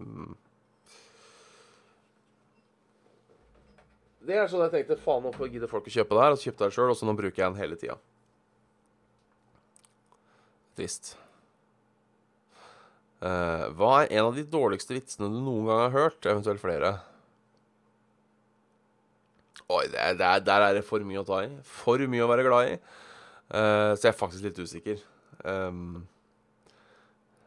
det 4.28 4.38
er 4.38 4.50
sånn 4.50 4.66
jeg 4.68 4.76
tenkte 4.76 5.00
faen, 5.02 5.24
hvorfor 5.26 5.50
gidder 5.50 5.72
folk 5.72 5.88
å 5.88 5.94
kjøpe 5.94 6.18
det 6.18 6.26
her? 6.26 6.34
Og 6.34 6.40
så 6.40 6.50
kjøpte 6.50 6.66
jeg 6.66 6.74
det 6.74 6.78
sjøl, 6.78 6.94
og 6.94 7.00
så 7.00 7.08
nå 7.08 7.16
bruker 7.18 7.44
jeg 7.44 7.54
den 7.54 7.62
hele 7.62 7.80
tida. 7.80 7.98
Trist. 10.78 11.16
Uh, 13.22 13.70
hva 13.78 14.02
er 14.02 14.16
en 14.18 14.32
av 14.32 14.38
de 14.38 14.44
dårligste 14.50 14.96
vitsene 14.96 15.30
du 15.30 15.38
noen 15.44 15.68
gang 15.70 15.82
har 15.84 15.94
hørt? 15.94 16.26
Eventuelt 16.26 16.62
flere. 16.64 16.96
Oi, 19.72 19.86
det 19.92 20.00
er, 20.00 20.16
det 20.20 20.26
er, 20.28 20.42
der 20.48 20.66
er 20.66 20.80
det 20.80 20.86
for 20.88 21.04
mye 21.06 21.22
å 21.22 21.28
ta 21.28 21.44
i. 21.46 21.52
For 21.68 22.02
mye 22.12 22.26
å 22.26 22.32
være 22.32 22.48
glad 22.48 22.72
i. 22.72 22.80
Uh, 23.52 23.94
så 23.94 24.08
jeg 24.08 24.14
er 24.14 24.18
faktisk 24.18 24.48
litt 24.48 24.60
usikker. 24.64 25.04
Um, 25.44 26.02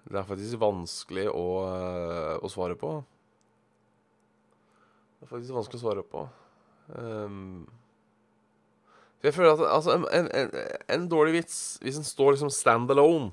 det 0.05 0.21
er 0.21 0.29
faktisk 0.29 0.61
vanskelig 0.61 1.27
å, 1.33 1.47
uh, 1.65 2.35
å 2.45 2.51
svare 2.53 2.77
på. 2.79 2.97
Det 5.19 5.27
er 5.27 5.33
faktisk 5.33 5.57
vanskelig 5.57 5.81
å 5.81 5.85
svare 5.89 6.05
på. 6.07 6.27
For 6.85 7.84
jeg 9.25 9.35
føler 9.35 9.55
at 9.55 9.65
altså, 9.73 9.97
en, 9.97 10.29
en, 10.37 10.51
en, 10.93 11.09
dårlig 11.09 11.39
vits, 11.39 11.57
hvis 11.83 11.97
den 11.97 12.05
står 12.05 12.35
liksom 12.35 12.53
stand 12.53 12.91
alone 12.93 13.33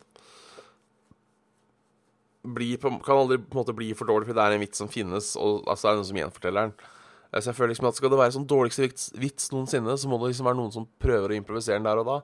på, 2.41 2.91
kan 3.05 3.17
aldri 3.19 3.37
på 3.37 3.53
en 3.53 3.59
måte 3.59 3.75
bli 3.77 3.91
for 3.93 4.09
dårlig, 4.09 4.29
fordi 4.29 4.39
det 4.39 4.45
er 4.45 4.55
en 4.55 4.63
vits 4.63 4.81
som 4.81 4.89
finnes, 4.89 5.35
og 5.35 5.67
altså, 5.67 5.87
det 5.87 5.91
er 5.91 5.99
noen 5.99 6.09
som 6.09 6.21
gjenforteller 6.21 6.69
den. 6.69 6.87
Så 7.31 7.51
jeg 7.51 7.55
føler 7.55 7.71
liksom 7.71 7.87
at 7.87 7.95
Skal 7.95 8.11
det 8.11 8.17
være 8.19 8.33
sånn 8.35 8.47
dårligste 8.49 8.83
vits, 8.83 9.05
vits 9.15 9.51
noensinne, 9.53 9.93
så 9.95 10.09
må 10.09 10.17
det 10.19 10.33
liksom 10.33 10.49
være 10.49 10.59
noen 10.59 10.73
som 10.73 10.87
prøver 10.99 11.31
å 11.31 11.37
improvisere 11.37 11.77
den 11.79 11.87
der 11.87 12.01
og 12.01 12.09
da. 12.09 12.17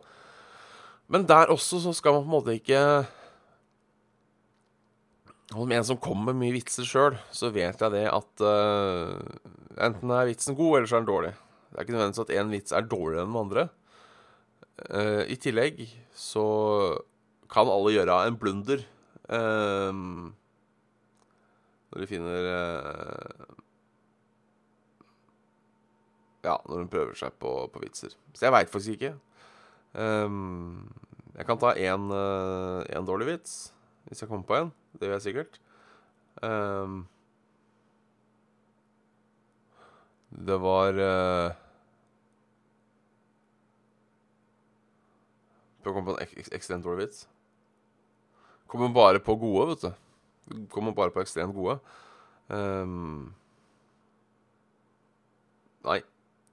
Men 1.07 1.27
der 1.29 1.53
også 1.53 1.79
så 1.79 1.93
skal 1.95 2.17
man 2.17 2.25
på 2.25 2.27
en 2.27 2.33
måte 2.33 2.55
ikke 2.57 2.81
Om 5.55 5.71
en 5.71 5.85
som 5.87 5.99
kommer 6.03 6.33
med 6.33 6.41
mye 6.41 6.57
vitser 6.57 6.83
sjøl, 6.83 7.15
så 7.31 7.53
vet 7.55 7.79
jeg 7.79 7.93
det 7.93 8.03
at 8.11 8.43
uh, 8.43 9.15
enten 9.79 10.11
er 10.11 10.27
vitsen 10.27 10.57
god, 10.57 10.73
eller 10.75 10.89
så 10.91 10.97
er 10.97 11.05
den 11.05 11.07
dårlig. 11.07 11.31
Det 11.67 11.77
er 11.77 11.85
ikke 11.85 11.95
nødvendigvis 11.95 12.23
at 12.23 12.33
én 12.37 12.51
vits 12.53 12.75
er 12.75 12.87
dårligere 12.87 13.25
enn 13.25 13.33
den 13.33 13.41
andre. 13.41 13.67
Uh, 14.77 15.23
I 15.25 15.35
tillegg 15.41 15.81
så 16.13 16.45
kan 17.51 17.69
alle 17.71 17.95
gjøre 17.95 18.17
en 18.27 18.37
blunder 18.37 18.83
uh, 19.33 19.93
når 21.87 22.03
de 22.03 22.09
finner 22.09 22.49
uh, 22.53 23.55
Ja, 26.45 26.55
når 26.69 26.83
de 26.83 26.91
prøver 26.91 27.17
seg 27.17 27.33
på, 27.41 27.49
på 27.73 27.81
vitser. 27.81 28.13
Så 28.31 28.45
jeg 28.45 28.53
veit 28.55 28.71
faktisk 28.71 28.95
ikke. 28.95 29.15
Um, 29.97 30.85
jeg 31.35 31.47
kan 31.49 31.59
ta 31.59 31.73
én 31.75 32.07
uh, 32.13 33.05
dårlig 33.07 33.27
vits, 33.33 33.73
hvis 34.07 34.21
jeg 34.21 34.29
kommer 34.29 34.47
på 34.47 34.59
en. 34.61 34.69
Det 34.93 35.09
gjør 35.09 35.17
jeg 35.17 35.25
sikkert. 35.25 35.59
Um, 36.39 37.01
det 40.37 40.57
var 40.61 40.99
uh, 41.01 41.55
Prøv 45.81 45.93
å 45.93 45.95
komme 45.95 46.11
på 46.11 46.17
en 46.17 46.23
ek 46.25 46.51
ekstremt 46.57 46.83
dårlig 46.83 47.05
vits. 47.07 47.23
Kommer 48.67 48.91
bare 48.91 49.21
på 49.23 49.37
gode, 49.39 49.69
vet 49.71 49.85
du. 49.85 50.65
Kommer 50.73 50.91
bare 50.95 51.13
på 51.15 51.21
ekstremt 51.23 51.55
gode. 51.55 51.77
Um, 52.51 53.29
nei. 55.87 56.01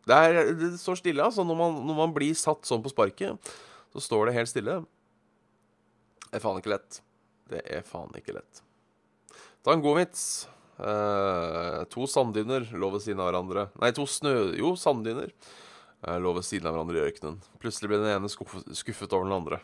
Det, 0.07 0.15
er, 0.15 0.53
det 0.61 0.71
står 0.79 1.01
stille, 1.01 1.27
altså. 1.27 1.43
Når 1.43 1.59
man, 1.59 1.81
når 1.89 1.99
man, 1.99 2.15
blir 2.15 2.37
satt 2.39 2.63
sånn 2.69 2.85
på 2.85 2.93
sparket, 2.93 3.51
så 3.91 4.05
står 4.07 4.31
det 4.31 4.37
helt 4.39 4.53
stille. 4.53 4.79
Det 6.29 6.39
er 6.39 6.45
faen 6.45 6.63
ikke 6.63 6.75
lett. 6.77 7.03
Det 7.51 7.63
er 7.67 7.83
faen 7.87 8.15
ikke 8.15 8.37
lett. 8.39 8.63
Ta 9.67 9.75
en 9.75 9.83
god 9.83 9.99
vits. 10.05 10.45
Uh, 10.75 11.85
to 11.93 12.09
sanddyner 12.11 12.67
lå 12.75 12.89
ved 12.91 13.05
siden 13.05 13.21
av 13.23 13.29
hverandre. 13.31 13.69
Nei, 13.79 13.93
to 13.95 14.07
snø... 14.11 14.33
Jo, 14.59 14.73
sanddyner 14.79 15.31
uh, 15.31 16.17
lå 16.19 16.33
ved 16.35 16.47
siden 16.47 16.67
av 16.67 16.75
hverandre 16.75 16.99
i 16.99 17.05
ørkenen. 17.05 17.37
Plutselig 17.63 17.93
ble 17.93 18.01
den 18.03 18.11
ene 18.17 18.31
skuffet, 18.33 18.67
skuffet 18.75 19.15
over 19.15 19.29
den 19.29 19.37
andre. 19.37 19.61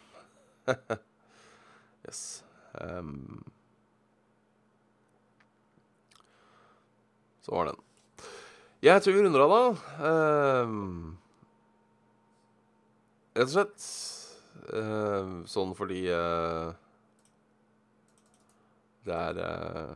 yes. 2.06 2.44
Um. 2.78 3.42
Så 7.42 7.56
var 7.56 7.72
den. 7.72 7.80
Jeg 8.86 9.02
tror 9.02 9.16
vi 9.16 9.24
runder 9.24 9.42
av, 9.44 9.56
da. 9.56 9.62
Uh, 10.06 10.68
rett 13.34 13.50
og 13.50 13.56
slett. 13.56 13.88
Uh, 14.70 15.42
sånn 15.50 15.72
fordi 15.74 16.04
uh, 16.12 16.70
Det 19.06 19.14
er 19.16 19.38
uh, 19.40 19.94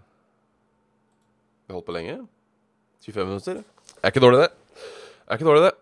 Vi 1.64 1.72
har 1.72 1.79
holdt 1.79 1.88
på 1.88 1.96
lenge. 1.96 2.18
25 3.05 3.31
minutter. 3.31 3.62
Er 4.03 4.12
ikke 4.12 4.22
dårlig, 4.24 4.44
det. 4.44 4.50
Er 5.27 5.38
ikke 5.38 5.48
dårlig, 5.48 5.70
det. 5.70 5.74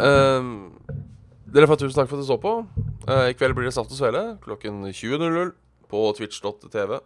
Um, 0.00 0.50
dere 1.52 1.68
får 1.68 1.80
tusen 1.82 1.98
takk 1.98 2.10
for 2.10 2.16
at 2.16 2.24
dere 2.24 2.30
så 2.30 2.40
på. 2.40 2.54
I 3.30 3.36
kveld 3.36 3.56
blir 3.56 3.68
det 3.68 3.74
Saft 3.74 3.92
og 3.92 3.98
Svele 3.98 4.24
klokken 4.44 4.82
20.00 4.88 5.52
på 5.90 6.02
twitch.tv. 6.16 7.00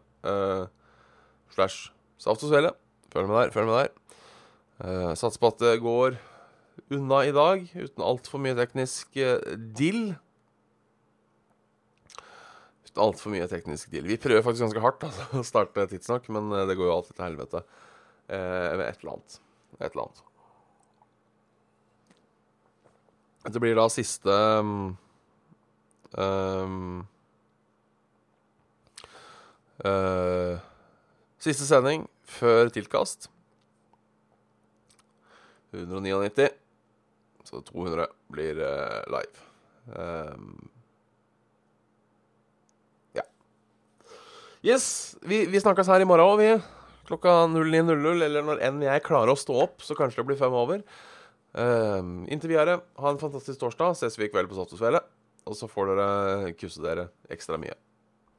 slash 1.55 1.91
Saft 2.19 2.43
og 2.47 2.51
Svele. 2.51 2.75
Følg 3.15 3.31
med 3.31 3.37
der. 3.39 3.55
Følg 3.55 3.71
med 3.71 3.79
der. 3.79 3.93
Uh, 4.83 5.15
Satser 5.15 5.39
på 5.39 5.53
at 5.53 5.61
det 5.63 5.81
går 5.83 6.17
unna 6.93 7.21
i 7.23 7.35
dag 7.35 7.63
uten 7.79 8.03
altfor 8.03 8.43
mye 8.43 8.57
teknisk 8.59 9.15
uh, 9.23 9.39
dill. 9.55 10.17
Altfor 13.01 13.33
mye 13.35 13.49
teknisk 13.51 13.91
deal. 13.91 14.07
Vi 14.07 14.21
prøver 14.23 14.45
faktisk 14.47 14.69
ganske 14.69 14.85
hardt 14.85 15.09
altså, 15.09 15.27
å 15.41 15.47
starte 15.47 15.89
tidsnok, 15.91 16.29
men 16.35 16.53
uh, 16.55 16.63
det 16.69 16.77
går 16.79 16.91
jo 16.91 16.95
alltid 16.99 17.17
til 17.17 17.27
helvete 17.27 17.65
Eh, 18.29 18.77
med 18.77 18.87
et 18.89 19.01
eller 19.01 19.13
annet. 19.13 19.41
Et 19.81 19.91
eller 19.91 20.03
annet. 20.03 20.23
Det 23.53 23.61
blir 23.61 23.77
da 23.77 23.85
siste 23.93 24.33
um, 24.33 24.97
um, 26.17 27.03
Siste 31.45 31.67
sending 31.69 32.07
før 32.25 32.73
tilkast. 32.73 33.29
199. 35.75 36.49
Så 37.45 37.61
200 37.69 38.07
blir 38.33 38.63
uh, 38.65 39.03
live. 39.13 39.45
Um, 39.93 40.71
Yes, 44.65 45.13
vi, 45.21 45.43
vi 45.45 45.61
snakkes 45.61 45.91
her 45.93 46.01
i 46.01 46.07
morgen 46.09 46.25
òg, 46.25 46.39
vi. 46.41 46.53
Klokka 47.05 47.35
09.00, 47.53 48.23
eller 48.25 48.47
når 48.47 48.63
enn 48.65 48.79
jeg 48.81 49.03
klarer 49.05 49.35
å 49.35 49.37
stå 49.37 49.59
opp, 49.67 49.85
så 49.85 49.93
kanskje 49.99 50.23
det 50.23 50.31
blir 50.31 50.39
fem 50.41 50.57
over. 50.57 50.81
Uh, 51.53 52.25
inntil 52.33 52.55
videre, 52.55 52.79
ha 52.97 53.13
en 53.13 53.21
fantastisk 53.21 53.61
torsdag. 53.61 53.93
Ses 54.01 54.17
vi 54.17 54.25
i 54.25 54.31
kveld 54.33 54.49
på 54.49 54.57
Saftosvellet. 54.57 55.05
Og 55.45 55.59
så 55.59 55.69
får 55.69 55.93
dere 55.93 56.55
kusse 56.57 56.81
dere 56.81 57.11
ekstra 57.29 57.61
mye. 57.61 57.77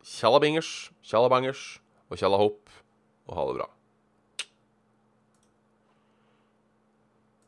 Tjallabingers, 0.01 0.73
tjallabangers 1.05 1.63
og 2.09 2.17
tjallahopp, 2.17 2.73
og 3.29 3.37
ha 3.37 3.45
det 3.51 3.57
bra. 3.61 3.74